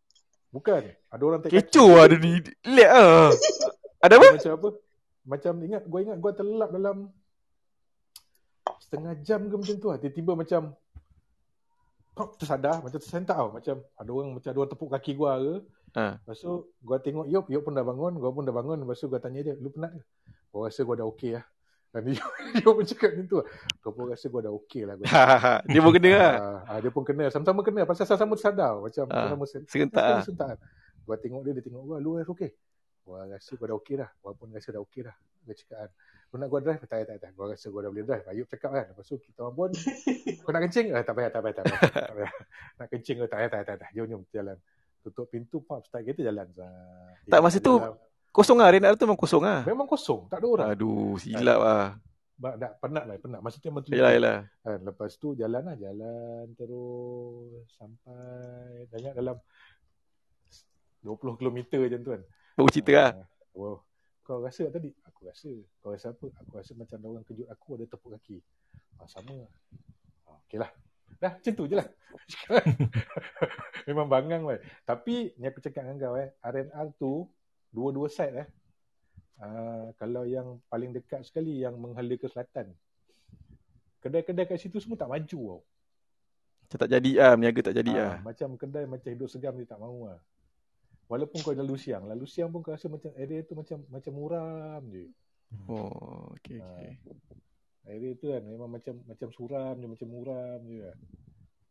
[0.52, 0.92] Bukan.
[1.08, 2.36] Ada orang tak Kecoh ada ni.
[2.68, 3.32] Lihat ah.
[4.04, 4.28] ada apa?
[4.36, 4.68] Macam apa?
[5.24, 6.96] Macam ingat gua ingat gua terlelap dalam
[8.86, 9.98] setengah jam ke macam tu ah.
[9.98, 10.62] Tiba-tiba macam
[12.16, 15.54] Pop tersadar macam tersentak tau macam ada orang macam ada orang tepuk kaki gua ke.
[16.00, 16.16] Ha.
[16.16, 18.80] Lepas tu gua tengok Yop, Yop pun dah bangun, gua pun dah bangun.
[18.80, 20.00] Lepas tu gua tanya dia, "Lu penat ke?"
[20.48, 21.44] Gua rasa gua dah okey lah.
[21.92, 22.16] Dan dia,
[22.56, 23.36] dia pun cakap macam tu.
[23.84, 24.96] Kau pun rasa gua dah okey lah.
[25.68, 26.34] dia pun kena lah.
[26.64, 27.24] Uh, dia pun kena.
[27.28, 27.84] Sama-sama kena.
[27.84, 28.72] Pasal sama-sama tersadar.
[28.80, 30.22] Macam uh, sama serentak lah.
[30.24, 30.56] Serentak.
[31.04, 31.96] Gua tengok dia, dia tengok gua.
[32.00, 32.48] Lu rasa okey?
[33.04, 34.10] Gua rasa gua dah okey dah.
[34.24, 35.16] Gua pun rasa dah okey dah.
[35.44, 35.90] Dia cakap kan.
[36.36, 36.84] Lu nak gua drive?
[36.84, 37.30] Tak, tak, tak.
[37.32, 38.24] Gua rasa gua dah boleh drive.
[38.28, 38.84] Ayub cakap kan.
[38.92, 39.70] Lepas tu kita orang pun.
[40.44, 40.86] kau nak kencing?
[40.92, 41.80] Eh, tak payah, tak payah, tak payah.
[41.88, 42.32] tak payah.
[42.78, 43.24] nak kencing ke?
[43.24, 43.90] Tak payah, tak payah, tak payah.
[43.96, 44.56] Jom, jom, jalan.
[45.00, 46.46] Tutup pintu, pop, start kereta jalan.
[47.24, 47.80] Tak, masa tu
[48.36, 48.68] kosong lah.
[48.68, 49.64] Renat tu memang kosong lah.
[49.64, 50.28] Memang kosong.
[50.28, 50.68] Tak ada orang.
[50.76, 51.96] Aduh, silap lah
[52.36, 54.38] tak penat lah penat masa tu memang tu yalah, yalah.
[54.60, 59.40] Kan, lepas tu jalan lah jalan terus sampai banyak dalam
[61.00, 62.22] 20 km macam tu kan
[62.60, 63.10] baru cerita lah
[63.56, 63.78] uh,
[64.20, 65.50] kau rasa tadi aku rasa
[65.80, 68.36] kau rasa apa aku rasa macam ada orang kejut aku ada tepuk kaki
[69.00, 69.52] ah, sama lah
[70.28, 70.70] ah, okey lah
[71.16, 71.88] dah macam tu je lah
[73.88, 77.24] memang bangang lah tapi ni aku cakap dengan kau eh RNR tu
[77.72, 78.48] dua-dua side eh
[79.36, 82.72] Uh, kalau yang paling dekat sekali yang menghala ke selatan.
[84.00, 85.60] Kedai-kedai kat situ semua tak maju tau.
[86.64, 88.14] Macam tak jadi ah, meniaga tak jadi ah.
[88.24, 90.18] Macam kedai macam hidup segar dia tak mahu ah.
[91.06, 94.82] Walaupun kau lalu siang, lalu siang pun kau rasa macam area tu macam macam muram
[94.90, 95.06] je.
[95.70, 96.90] Oh, okey okey.
[97.06, 100.90] Uh, area tu kan memang macam macam suram je, macam muram je.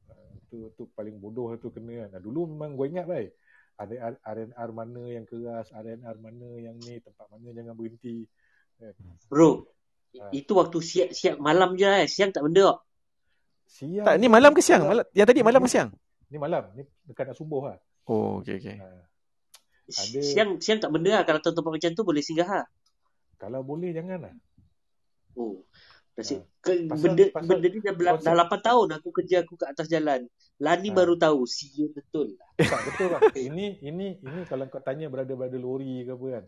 [0.08, 2.24] Uh, tu tu paling bodoh tu kena kan.
[2.24, 3.32] Dulu memang gue ingat baik.
[3.76, 8.24] RNR, RNR mana yang keras, RNR mana yang ni, tempat mana jangan berhenti.
[8.80, 8.96] Kan?
[9.28, 9.68] Bro,
[10.16, 10.32] ha.
[10.32, 12.08] itu waktu siap-siap malam je eh.
[12.08, 12.80] Siang tak benda?
[13.68, 14.08] Siang.
[14.08, 14.88] Tak, ni malam ke siang?
[14.88, 15.90] Malam, yang tadi malam ke siang?
[16.32, 16.72] Ni malam.
[16.72, 17.78] Ni dekat nak subuh lah.
[18.08, 18.80] Oh, okey, okey.
[18.80, 18.88] Ha.
[19.86, 20.20] Ada...
[20.22, 21.24] Siang, siang tak benda lah.
[21.24, 22.66] Kalau tempat macam tu boleh singgah lah.
[23.38, 24.34] Kalau boleh, jangan lah.
[25.36, 25.62] Oh,
[26.16, 26.48] Nasi, ha.
[26.64, 29.76] ke, pasal, benda, pasal, benda ni dah, ber, dah 8 tahun aku kerja aku kat
[29.76, 30.24] atas jalan.
[30.64, 30.96] Lani ha.
[30.96, 31.44] baru tahu.
[31.44, 32.40] Sia betul.
[32.56, 33.22] Tak, betul lah.
[33.36, 36.44] ini, ini, ini kalau kau tanya berada-berada lori ke apa kan.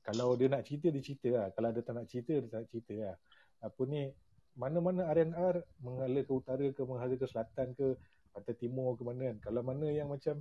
[0.00, 1.46] Kalau dia nak cerita, dia cerita lah.
[1.52, 3.16] Kalau dia tak nak cerita, dia tak nak cerita lah.
[3.60, 4.08] Apa ni,
[4.56, 8.00] mana-mana RNR menghala ke utara ke, menghala ke selatan ke,
[8.32, 9.52] pantai timur ke mana kan.
[9.52, 10.40] Kalau mana yang macam,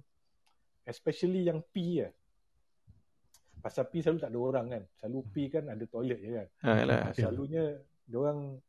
[0.88, 2.16] especially yang P lah.
[3.64, 4.84] Pasal P selalu tak ada orang kan.
[5.00, 6.48] Selalu P kan ada toilet je kan.
[6.68, 6.70] Ha,
[7.16, 7.64] Selalunya
[8.04, 8.60] dia orang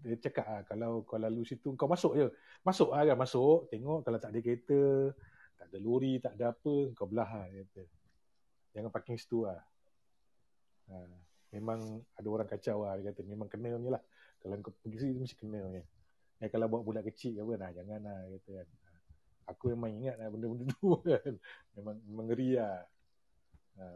[0.00, 2.26] dia cakap ah kalau kau lalu situ kau masuk je.
[2.66, 5.14] Masuk ah kan masuk, tengok kalau tak ada kereta,
[5.54, 7.82] tak ada lori, tak ada apa, kau belah ah kata.
[8.74, 9.62] Jangan parking situ ah.
[10.90, 11.06] Ha,
[11.54, 14.02] memang ada orang kacau ah dia kata memang kena ni lah.
[14.42, 15.82] Kalau kau pergi situ mesti kena ni.
[16.42, 18.68] Eh kalau bawa budak kecil ke apa nah jangan lah kata kan.
[19.54, 21.34] Aku memang ingat lah benda-benda tu kan.
[21.78, 22.82] Memang, memang ngeri lah.
[23.80, 23.86] Ha.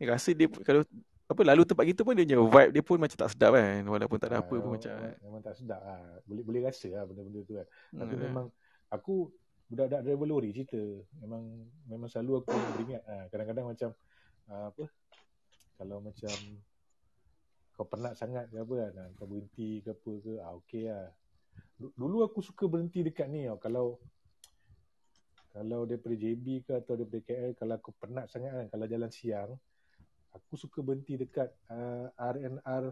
[0.00, 0.82] Rasa dia kalau
[1.30, 4.18] apa lalu tempat kita pun dia punya vibe dia pun macam tak sedap kan walaupun
[4.18, 6.02] tak ada ha, apa pun macam memang tak sedap lah.
[6.26, 8.22] boleh boleh rasa lah benda-benda tu kan tapi hmm.
[8.26, 8.46] memang
[8.90, 9.30] aku
[9.70, 10.82] budak-budak driver lori cerita
[11.22, 13.90] memang memang selalu aku beringat ha, kadang-kadang macam
[14.50, 14.84] uh, apa
[15.78, 16.34] kalau macam
[17.78, 21.14] kau penat sangat ke apa kan ha, kau berhenti ke apa ke ah okey lah
[21.78, 23.56] dulu aku suka berhenti dekat ni tau.
[23.62, 23.86] kalau
[25.50, 29.50] kalau daripada JB ke atau daripada KL kalau aku penat sangat kan kalau jalan siang
[30.30, 32.84] aku suka berhenti dekat uh, RNR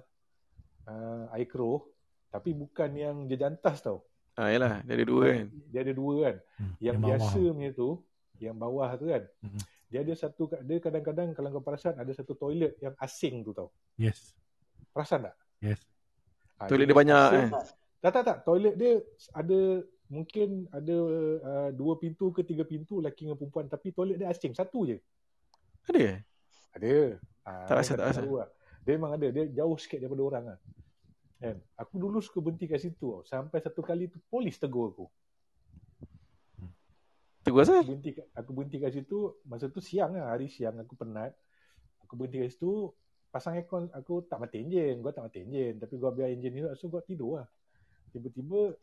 [0.91, 1.95] uh, Aikro
[2.29, 4.05] tapi bukan yang dia jantas tau.
[4.39, 5.47] Ah yalah, dia ada dua kan.
[5.73, 6.37] Dia ada dua kan.
[6.61, 7.89] Hmm, yang, yang biasa punya tu,
[8.39, 9.23] yang bawah tu kan.
[9.43, 9.61] Hmm.
[9.89, 13.73] Dia ada satu dia kadang-kadang kalau kau perasan ada satu toilet yang asing tu tau.
[13.97, 14.37] Yes.
[14.93, 15.37] Perasan tak?
[15.65, 15.81] Yes.
[16.61, 17.49] Ha, toilet dia, dia banyak eh.
[17.99, 18.93] Tak tak tak, toilet dia
[19.35, 19.59] ada
[20.09, 20.97] mungkin ada
[21.45, 24.99] uh, dua pintu ke tiga pintu lelaki dengan perempuan tapi toilet dia asing satu je.
[25.89, 26.25] Ada
[26.79, 26.95] ada.
[27.45, 28.21] Ha, tak rasa, tak rasa.
[28.25, 28.49] Lah.
[28.85, 29.27] Dia memang ada.
[29.33, 30.59] Dia jauh sikit daripada orang lah.
[31.39, 31.57] Kan?
[31.79, 33.23] Aku dulu suka berhenti kat situ.
[33.25, 35.07] Sampai satu kali tu polis tegur aku.
[37.47, 37.81] Tegur saya?
[37.81, 39.19] Aku berhenti, aku berhenti kat situ.
[39.49, 40.35] Masa tu siang lah.
[40.35, 41.33] Hari siang aku penat.
[42.05, 42.93] Aku berhenti kat situ.
[43.33, 43.89] Pasang aircon.
[43.97, 45.01] Aku tak mati enjin.
[45.01, 45.81] Gua tak mati enjin.
[45.81, 46.61] Tapi gua biar enjin ni.
[46.77, 47.47] So gua tidur lah.
[48.13, 48.77] Tiba-tiba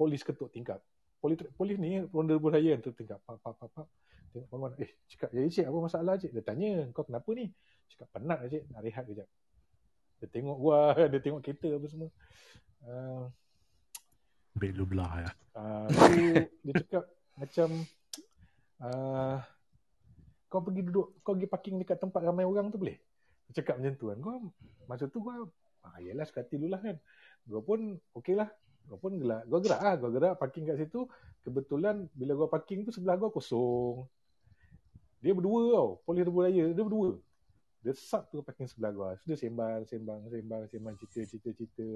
[0.00, 0.80] polis ketuk tingkap.
[1.20, 3.20] Polis, polis ni ronda saya yang tu tingkap.
[3.28, 3.88] Pap, pap, pap, pap.
[4.32, 4.72] Tengok bangun.
[4.80, 6.32] Eh, cakap, ya cik, apa masalah cik?
[6.32, 7.52] Dia tanya, kau kenapa ni?
[7.92, 9.28] Cakap, penat lah cik, nak rehat kejap.
[10.24, 12.08] Dia tengok gua, dia tengok kereta apa semua.
[12.80, 13.28] Uh,
[14.56, 15.30] Belu belah ya.
[15.52, 15.88] Uh,
[16.64, 17.04] dia cakap,
[17.36, 17.68] macam,
[18.80, 19.36] uh,
[20.48, 22.96] kau pergi duduk, kau pergi parking dekat tempat ramai orang tu boleh?
[23.52, 24.18] Dia cakap macam tu kan.
[24.24, 24.34] Gua,
[24.88, 25.44] masa tu gua,
[25.84, 26.96] ah, yelah sekati dulu lah kan.
[27.44, 28.48] Gua pun, okey lah.
[28.88, 29.42] Gua pun gerak.
[29.48, 29.94] Gua gerak lah.
[29.98, 31.04] Gua gerak parking kat situ.
[31.44, 34.04] Kebetulan bila gua parking tu sebelah gua kosong.
[35.20, 35.90] Dia berdua tau.
[36.04, 36.64] Polis Rebu Raya.
[36.72, 37.20] Dia berdua.
[37.80, 39.08] Dia sub tu parking sebelah gua.
[39.24, 41.86] Dia sembang, sembang, sembang, sembang, cerita, cerita, cerita.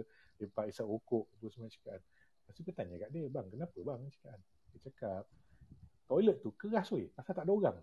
[0.40, 1.24] Dia pak isap okok.
[1.40, 2.00] Tu semua cakap.
[2.00, 3.26] Lepas tu dia tanya kat dia.
[3.32, 4.00] Bang, kenapa bang?
[4.20, 4.38] Cakap.
[4.72, 5.24] Dia cakap.
[6.04, 7.08] Toilet tu keras weh.
[7.16, 7.78] Tak ada orang.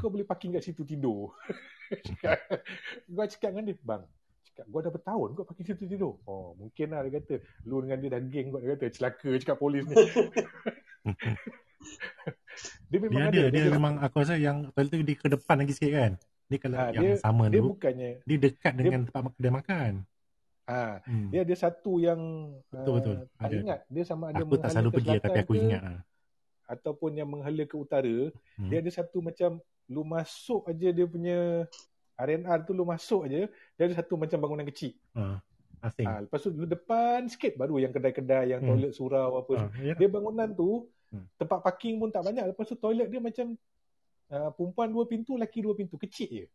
[0.00, 1.36] Kau boleh parking kat situ tidur.
[3.12, 3.76] gua cakap dengan dia.
[3.84, 4.08] Bang,
[4.54, 6.14] cakap, gua dah bertahun kau parking situ tidur.
[6.30, 7.42] Oh, mungkin lah dia kata.
[7.66, 8.86] Lu dengan dia dah geng kau dia kata.
[8.94, 9.98] Celaka cakap polis ni.
[12.90, 13.50] dia memang dia ada, ada.
[13.50, 16.12] Dia, dia memang aku rasa yang toilet tu di ke depan lagi sikit kan.
[16.46, 17.74] Ni kalau ha, yang dia, sama dia tu.
[17.74, 19.92] Bukannya, dia dekat dengan dia, tempat kedai makan.
[20.64, 21.28] Ah, ha, hmm.
[21.28, 22.20] dia ada satu yang
[22.72, 23.16] betul betul.
[23.20, 23.56] Uh, tak ada.
[23.60, 26.00] ingat dia sama ada aku tak selalu pergi tapi aku ingat lah.
[26.64, 28.70] Ataupun yang menghala ke utara, hmm.
[28.72, 31.68] dia ada satu macam lu masuk aja dia punya
[32.14, 34.94] RNR tu lu masuk aja, dia ada satu macam bangunan kecil.
[35.14, 35.38] Uh,
[35.82, 36.06] asing.
[36.06, 38.68] Ha, lepas tu lu depan sikit baru yang kedai-kedai yang hmm.
[38.70, 39.68] toilet surau apa.
[39.68, 39.96] Uh, yeah.
[39.98, 41.30] Dia bangunan tu Hmm.
[41.38, 42.42] Tempat parking pun tak banyak.
[42.50, 43.54] Lepas tu toilet dia macam
[44.34, 45.94] uh, perempuan dua pintu, lelaki dua pintu.
[45.94, 46.46] Kecil je.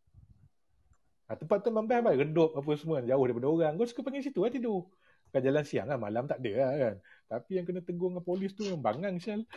[1.32, 3.00] Ha, tempat tu memang best Redup apa semua.
[3.00, 3.72] Jauh daripada orang.
[3.80, 4.84] Kau suka panggil situ lah tidur.
[5.32, 5.96] Bukan jalan siang lah.
[5.96, 6.94] Malam tak ada lah kan.
[7.32, 9.48] Tapi yang kena tegur dengan polis tu yang bangang sial.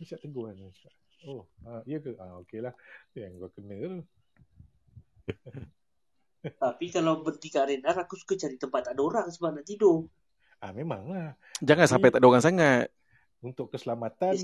[0.00, 0.56] Bisa tegur kan.
[1.26, 2.14] Oh, ha, iya ke?
[2.22, 2.74] Ah, okey lah.
[3.18, 4.00] Yang kau kena tu.
[6.62, 10.06] Tapi kalau berhenti kat arena, aku suka cari tempat tak ada orang sebab nak tidur.
[10.62, 11.36] Ah memanglah.
[11.60, 12.86] Jangan Jadi, sampai tak ada orang sangat.
[13.44, 14.34] Untuk keselamatan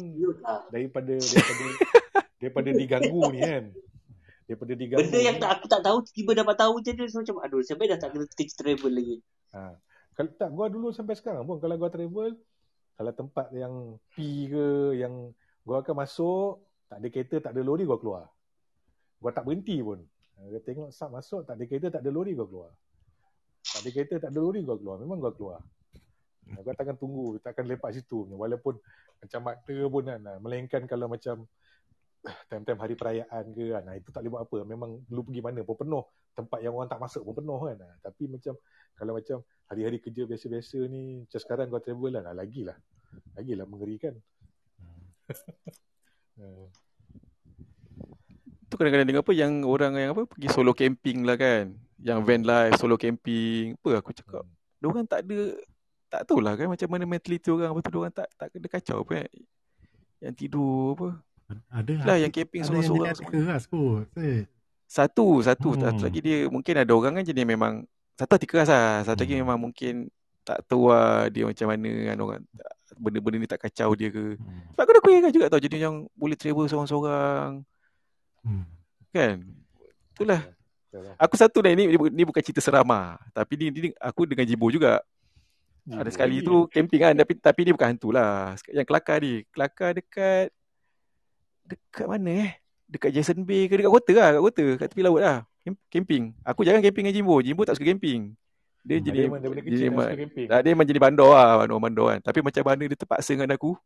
[0.68, 1.64] daripada daripada
[2.42, 3.64] daripada diganggu ni kan.
[4.44, 5.08] Daripada diganggu.
[5.08, 7.98] Benda yang tak, aku tak tahu tiba dapat tahu je dia macam aduh sampai dah
[7.98, 9.16] tak kena kerja travel lagi.
[9.56, 9.72] Ha.
[10.12, 12.36] Kalau tak gua dulu sampai sekarang pun kalau gua travel
[12.92, 15.32] kalau tempat yang P ke yang
[15.64, 16.60] gua akan masuk
[16.92, 18.28] tak ada kereta tak ada lori gua keluar.
[19.16, 20.04] Gua tak berhenti pun.
[20.36, 22.72] Gua tengok sub masuk tak ada kereta tak ada lori gua keluar.
[23.64, 25.00] Tak ada kereta tak ada lori gua keluar.
[25.00, 25.64] Memang gua keluar.
[26.52, 28.28] Kau takkan tunggu, takkan lepak situ.
[28.28, 28.76] Walaupun
[29.24, 30.20] macam mata pun kan.
[30.44, 31.48] Melainkan kalau macam
[32.52, 33.88] time-time hari perayaan ke kan.
[33.96, 34.58] Itu tak boleh buat apa.
[34.68, 36.04] Memang dulu pergi mana pun penuh.
[36.36, 37.80] Tempat yang orang tak masuk pun penuh kan.
[38.04, 38.52] Tapi macam
[38.92, 39.40] kalau macam
[39.72, 41.24] hari-hari kerja biasa-biasa ni.
[41.24, 42.36] Macam sekarang kau travel lah.
[42.36, 42.76] Lagilah.
[43.32, 44.12] Lagilah mengerikan.
[46.38, 46.66] Hmm.
[48.68, 51.76] Tu kadang-kadang dengar apa yang orang yang apa pergi solo camping lah kan.
[52.02, 53.76] Yang van life, solo camping.
[53.82, 54.44] Apa aku cakap.
[54.44, 54.56] Hmm.
[54.80, 55.38] Diorang tak ada
[56.12, 59.12] tak tahulah kan macam mana mentality orang apa tu orang tak tak kena kacau apa
[59.24, 59.30] yang,
[60.28, 61.08] yang tidur apa
[61.72, 64.12] ada lah yang camping seorang-seorang semua keras kot
[64.84, 65.80] satu satu hmm.
[65.80, 67.88] satu lagi dia mungkin ada orang kan jadi memang
[68.20, 69.24] satu hati keras lah satu hmm.
[69.24, 69.94] lagi memang mungkin
[70.44, 72.40] tak tahu lah dia macam mana kan orang
[72.98, 74.76] benda-benda ni tak kacau dia ke hmm.
[74.76, 77.64] sebab aku dah kuih juga tau jadi yang boleh travel seorang-seorang
[78.44, 78.64] hmm.
[79.12, 79.36] kan
[80.16, 80.42] itulah
[81.16, 83.16] Aku satu dah ni, ni bukan cerita seram lah.
[83.32, 85.00] Tapi ni, ni aku dengan Jibo juga.
[85.88, 86.04] Hmm.
[86.04, 88.52] Ada sekali tu camping kan tapi tapi dia bukan hantu lah.
[88.68, 89.40] Yang kelakar ni.
[89.48, 90.52] Kelakar dekat
[91.64, 92.52] dekat mana eh?
[92.92, 95.48] dekat Jason Bay ke dekat kota lah, kat kota, kat tepi laut lah.
[95.88, 96.36] Camping.
[96.44, 97.40] Aku jangan camping dengan Jimbo.
[97.40, 98.36] Jimbo tak suka camping.
[98.82, 102.20] Dia hmm, jadi dia, dia, dia, memang jadi bandar lah, bandar-bandar kan.
[102.26, 103.78] Tapi macam mana dia terpaksa dengan aku.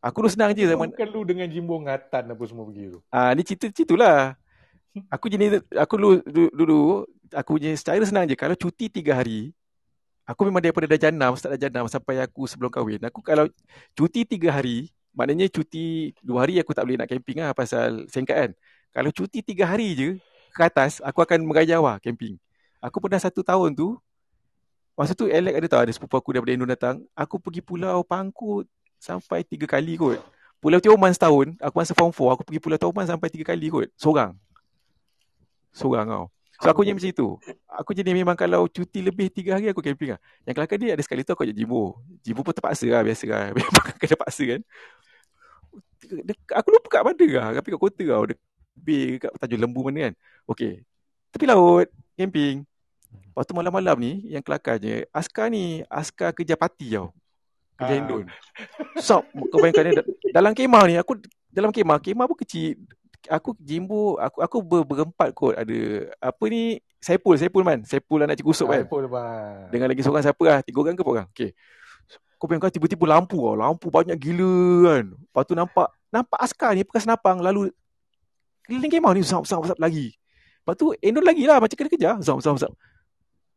[0.00, 0.92] Aku tu senang je zaman.
[0.92, 3.00] Bukan lu dengan Jimbo ngatan apa semua begitu.
[3.08, 4.36] Ah, ni cerita-cerita lah.
[5.08, 6.80] Aku jenis aku dulu, dulu dulu
[7.34, 9.54] aku punya secara senang je kalau cuti tiga hari
[10.26, 13.46] aku memang daripada dah janam start dah janam sampai aku sebelum kahwin aku kalau
[13.94, 18.36] cuti tiga hari maknanya cuti dua hari aku tak boleh nak camping lah pasal singkat
[18.36, 18.50] kan
[18.90, 20.08] kalau cuti tiga hari je
[20.54, 22.38] ke atas aku akan mengajawah camping
[22.82, 23.98] aku pernah satu tahun tu
[24.98, 28.68] masa tu Alex ada tahu ada sepupu aku daripada Indon datang aku pergi pulau Pangkut
[29.00, 30.20] sampai tiga kali kot
[30.60, 33.88] Pulau Tioman setahun aku masa form 4 aku pergi Pulau Tioman sampai tiga kali kot
[33.96, 34.36] seorang
[35.72, 36.26] seorang tau.
[36.60, 37.28] So aku jadi macam itu.
[37.72, 40.20] Aku jadi memang kalau cuti lebih tiga hari aku camping lah.
[40.44, 41.96] Yang kelakar dia ada sekali tu aku ajak Jimbo.
[42.20, 43.42] Jimbo pun terpaksa lah biasa lah.
[43.56, 44.60] Memang kena paksa kan.
[46.60, 47.46] Aku lupa kat mana lah.
[47.56, 48.18] Tapi kat kota lah.
[48.76, 50.14] Lebih kat Tanjung Lembu mana kan.
[50.52, 50.84] Okay.
[51.32, 51.88] Tepi laut.
[52.20, 52.68] Camping.
[53.30, 55.06] Lepas tu malam-malam ni yang kelakarnya.
[55.14, 55.86] Askar ni.
[55.86, 57.14] Askar kerja parti tau.
[57.78, 58.00] Kerja uh.
[58.00, 58.26] Indon.
[58.98, 59.92] So kau bayangkan ni.
[60.36, 61.18] Dalam kemah ni aku.
[61.50, 61.98] Dalam kemah.
[62.02, 62.78] Kemah pun kecil
[63.28, 68.40] aku Jimbo aku aku ber, berempat kot ada apa ni Saipul Saipul man Saipul anak
[68.40, 71.26] cikgu Usop kan Saipul man dengan lagi seorang siapa lah tiga orang ke apa orang
[71.36, 71.50] okey
[72.40, 73.68] kau bayangkan tiba-tiba lampu lah.
[73.68, 74.56] lampu banyak gila
[74.88, 77.68] kan lepas tu nampak nampak askar ni pakai senapang lalu
[78.64, 79.44] keliling kemah ni zap
[79.76, 80.16] lagi
[80.64, 82.40] lepas tu endon lagi lah macam kena kejar zap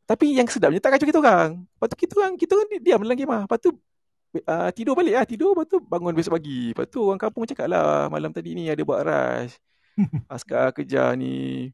[0.03, 1.63] tapi yang sedapnya tak kacau kita orang.
[1.63, 3.69] Lepas tu kita orang kita orang diam dalam kemah lepas tu
[4.43, 6.75] uh, tidur balik lah tidur lepas tu bangun besok pagi.
[6.75, 9.55] Lepas tu orang kampung cakap lah malam tadi ni ada buat rush.
[10.33, 11.71] Askar kerja ni.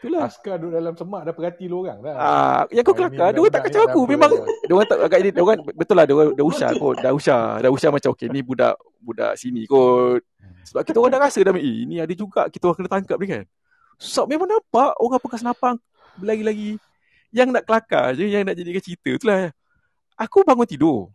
[0.00, 0.28] Itulah.
[0.28, 2.14] Askar duduk dalam semak dah perhati lu orang dah.
[2.16, 4.00] Uh, yang kau kelakar dia tak kacau aku.
[4.04, 4.30] memang
[4.68, 7.12] dia orang tak agak ini dia orang betul lah dia orang dah usah kot dah
[7.16, 7.40] usah.
[7.64, 10.20] Dah usah macam okey ni budak budak sini kot.
[10.68, 13.26] Sebab kita orang dah rasa dah eh, ini ada juga kita orang kena tangkap ni
[13.28, 13.44] kan.
[13.96, 15.76] So memang nampak orang pakai senapang
[16.20, 16.76] lagi-lagi
[17.30, 19.42] yang nak kelakar je yang nak jadikan cerita itulah
[20.18, 21.10] aku bangun tidur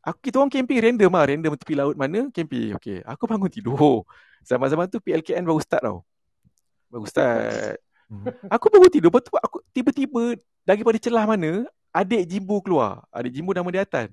[0.00, 2.72] Aku kita orang camping random lah, random tepi laut mana camping.
[2.80, 4.08] Okey, aku bangun tidur.
[4.40, 6.00] Zaman-zaman tu PLKN baru start tau.
[6.88, 7.76] Baru start.
[8.08, 8.24] Hmm.
[8.48, 13.04] Aku bangun tidur, lepas tu aku tiba-tiba daripada celah mana adik Jimbo keluar.
[13.12, 14.08] Adik Jimbo nama dia Atan.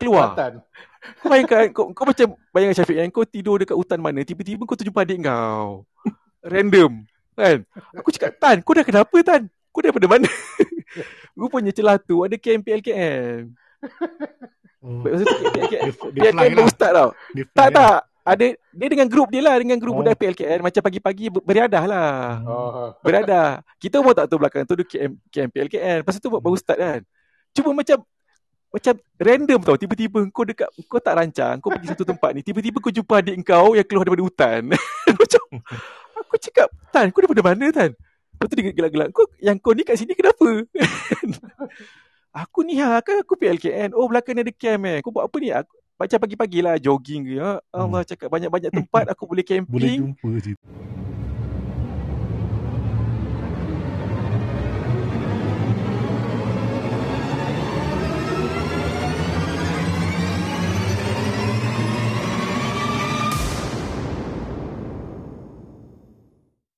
[0.00, 0.32] Keluar.
[0.32, 0.64] Atan.
[1.22, 4.74] Kau bayangkan, kau, kau macam bayangkan Syafiq yang kau tidur dekat hutan mana, tiba-tiba kau
[4.74, 5.86] tu jumpa adik kau.
[6.42, 7.06] Random.
[7.38, 7.62] Kan?
[7.94, 9.46] Aku cakap, Tan, kau dah kenapa Tan?
[9.76, 10.24] Kau daripada mana?
[11.36, 13.52] Rupanya celah tu ada camp PLKN.
[14.80, 15.04] Hmm.
[15.04, 17.08] Maksud tu dia, dia kan ustaz tau.
[17.52, 18.00] Tak tak.
[18.26, 19.98] Ada dia dengan grup dia lah dengan grup oh.
[20.00, 22.10] budak PLKN macam pagi-pagi beriadah lah.
[22.48, 22.96] Oh.
[23.04, 23.60] Beriadah.
[23.76, 25.98] Kita pun tak tahu belakang tu dia KM, KM PLKN.
[26.08, 27.00] Pasal tu buat baru start kan.
[27.52, 28.00] Cuma macam
[28.72, 32.76] macam random tau tiba-tiba kau dekat kau tak rancang kau pergi satu tempat ni tiba-tiba
[32.76, 34.60] kau jumpa adik kau yang keluar daripada hutan
[35.22, 35.42] macam
[36.20, 37.96] aku cakap tan kau daripada mana tan
[38.36, 40.44] lepas tu dia gelak-gelak kau yang kau ni kat sini kenapa
[42.36, 43.96] Aku ni ha kan aku PLKN.
[43.96, 45.00] Oh belakang ni ada camp eh.
[45.00, 45.48] Kau buat apa ni?
[45.48, 47.40] Aku macam pagi-pagi lah jogging ke.
[47.40, 47.56] Ya.
[47.72, 48.10] Allah hmm.
[48.12, 49.72] cakap banyak-banyak tempat aku boleh camping.
[49.72, 50.60] Boleh jumpa situ.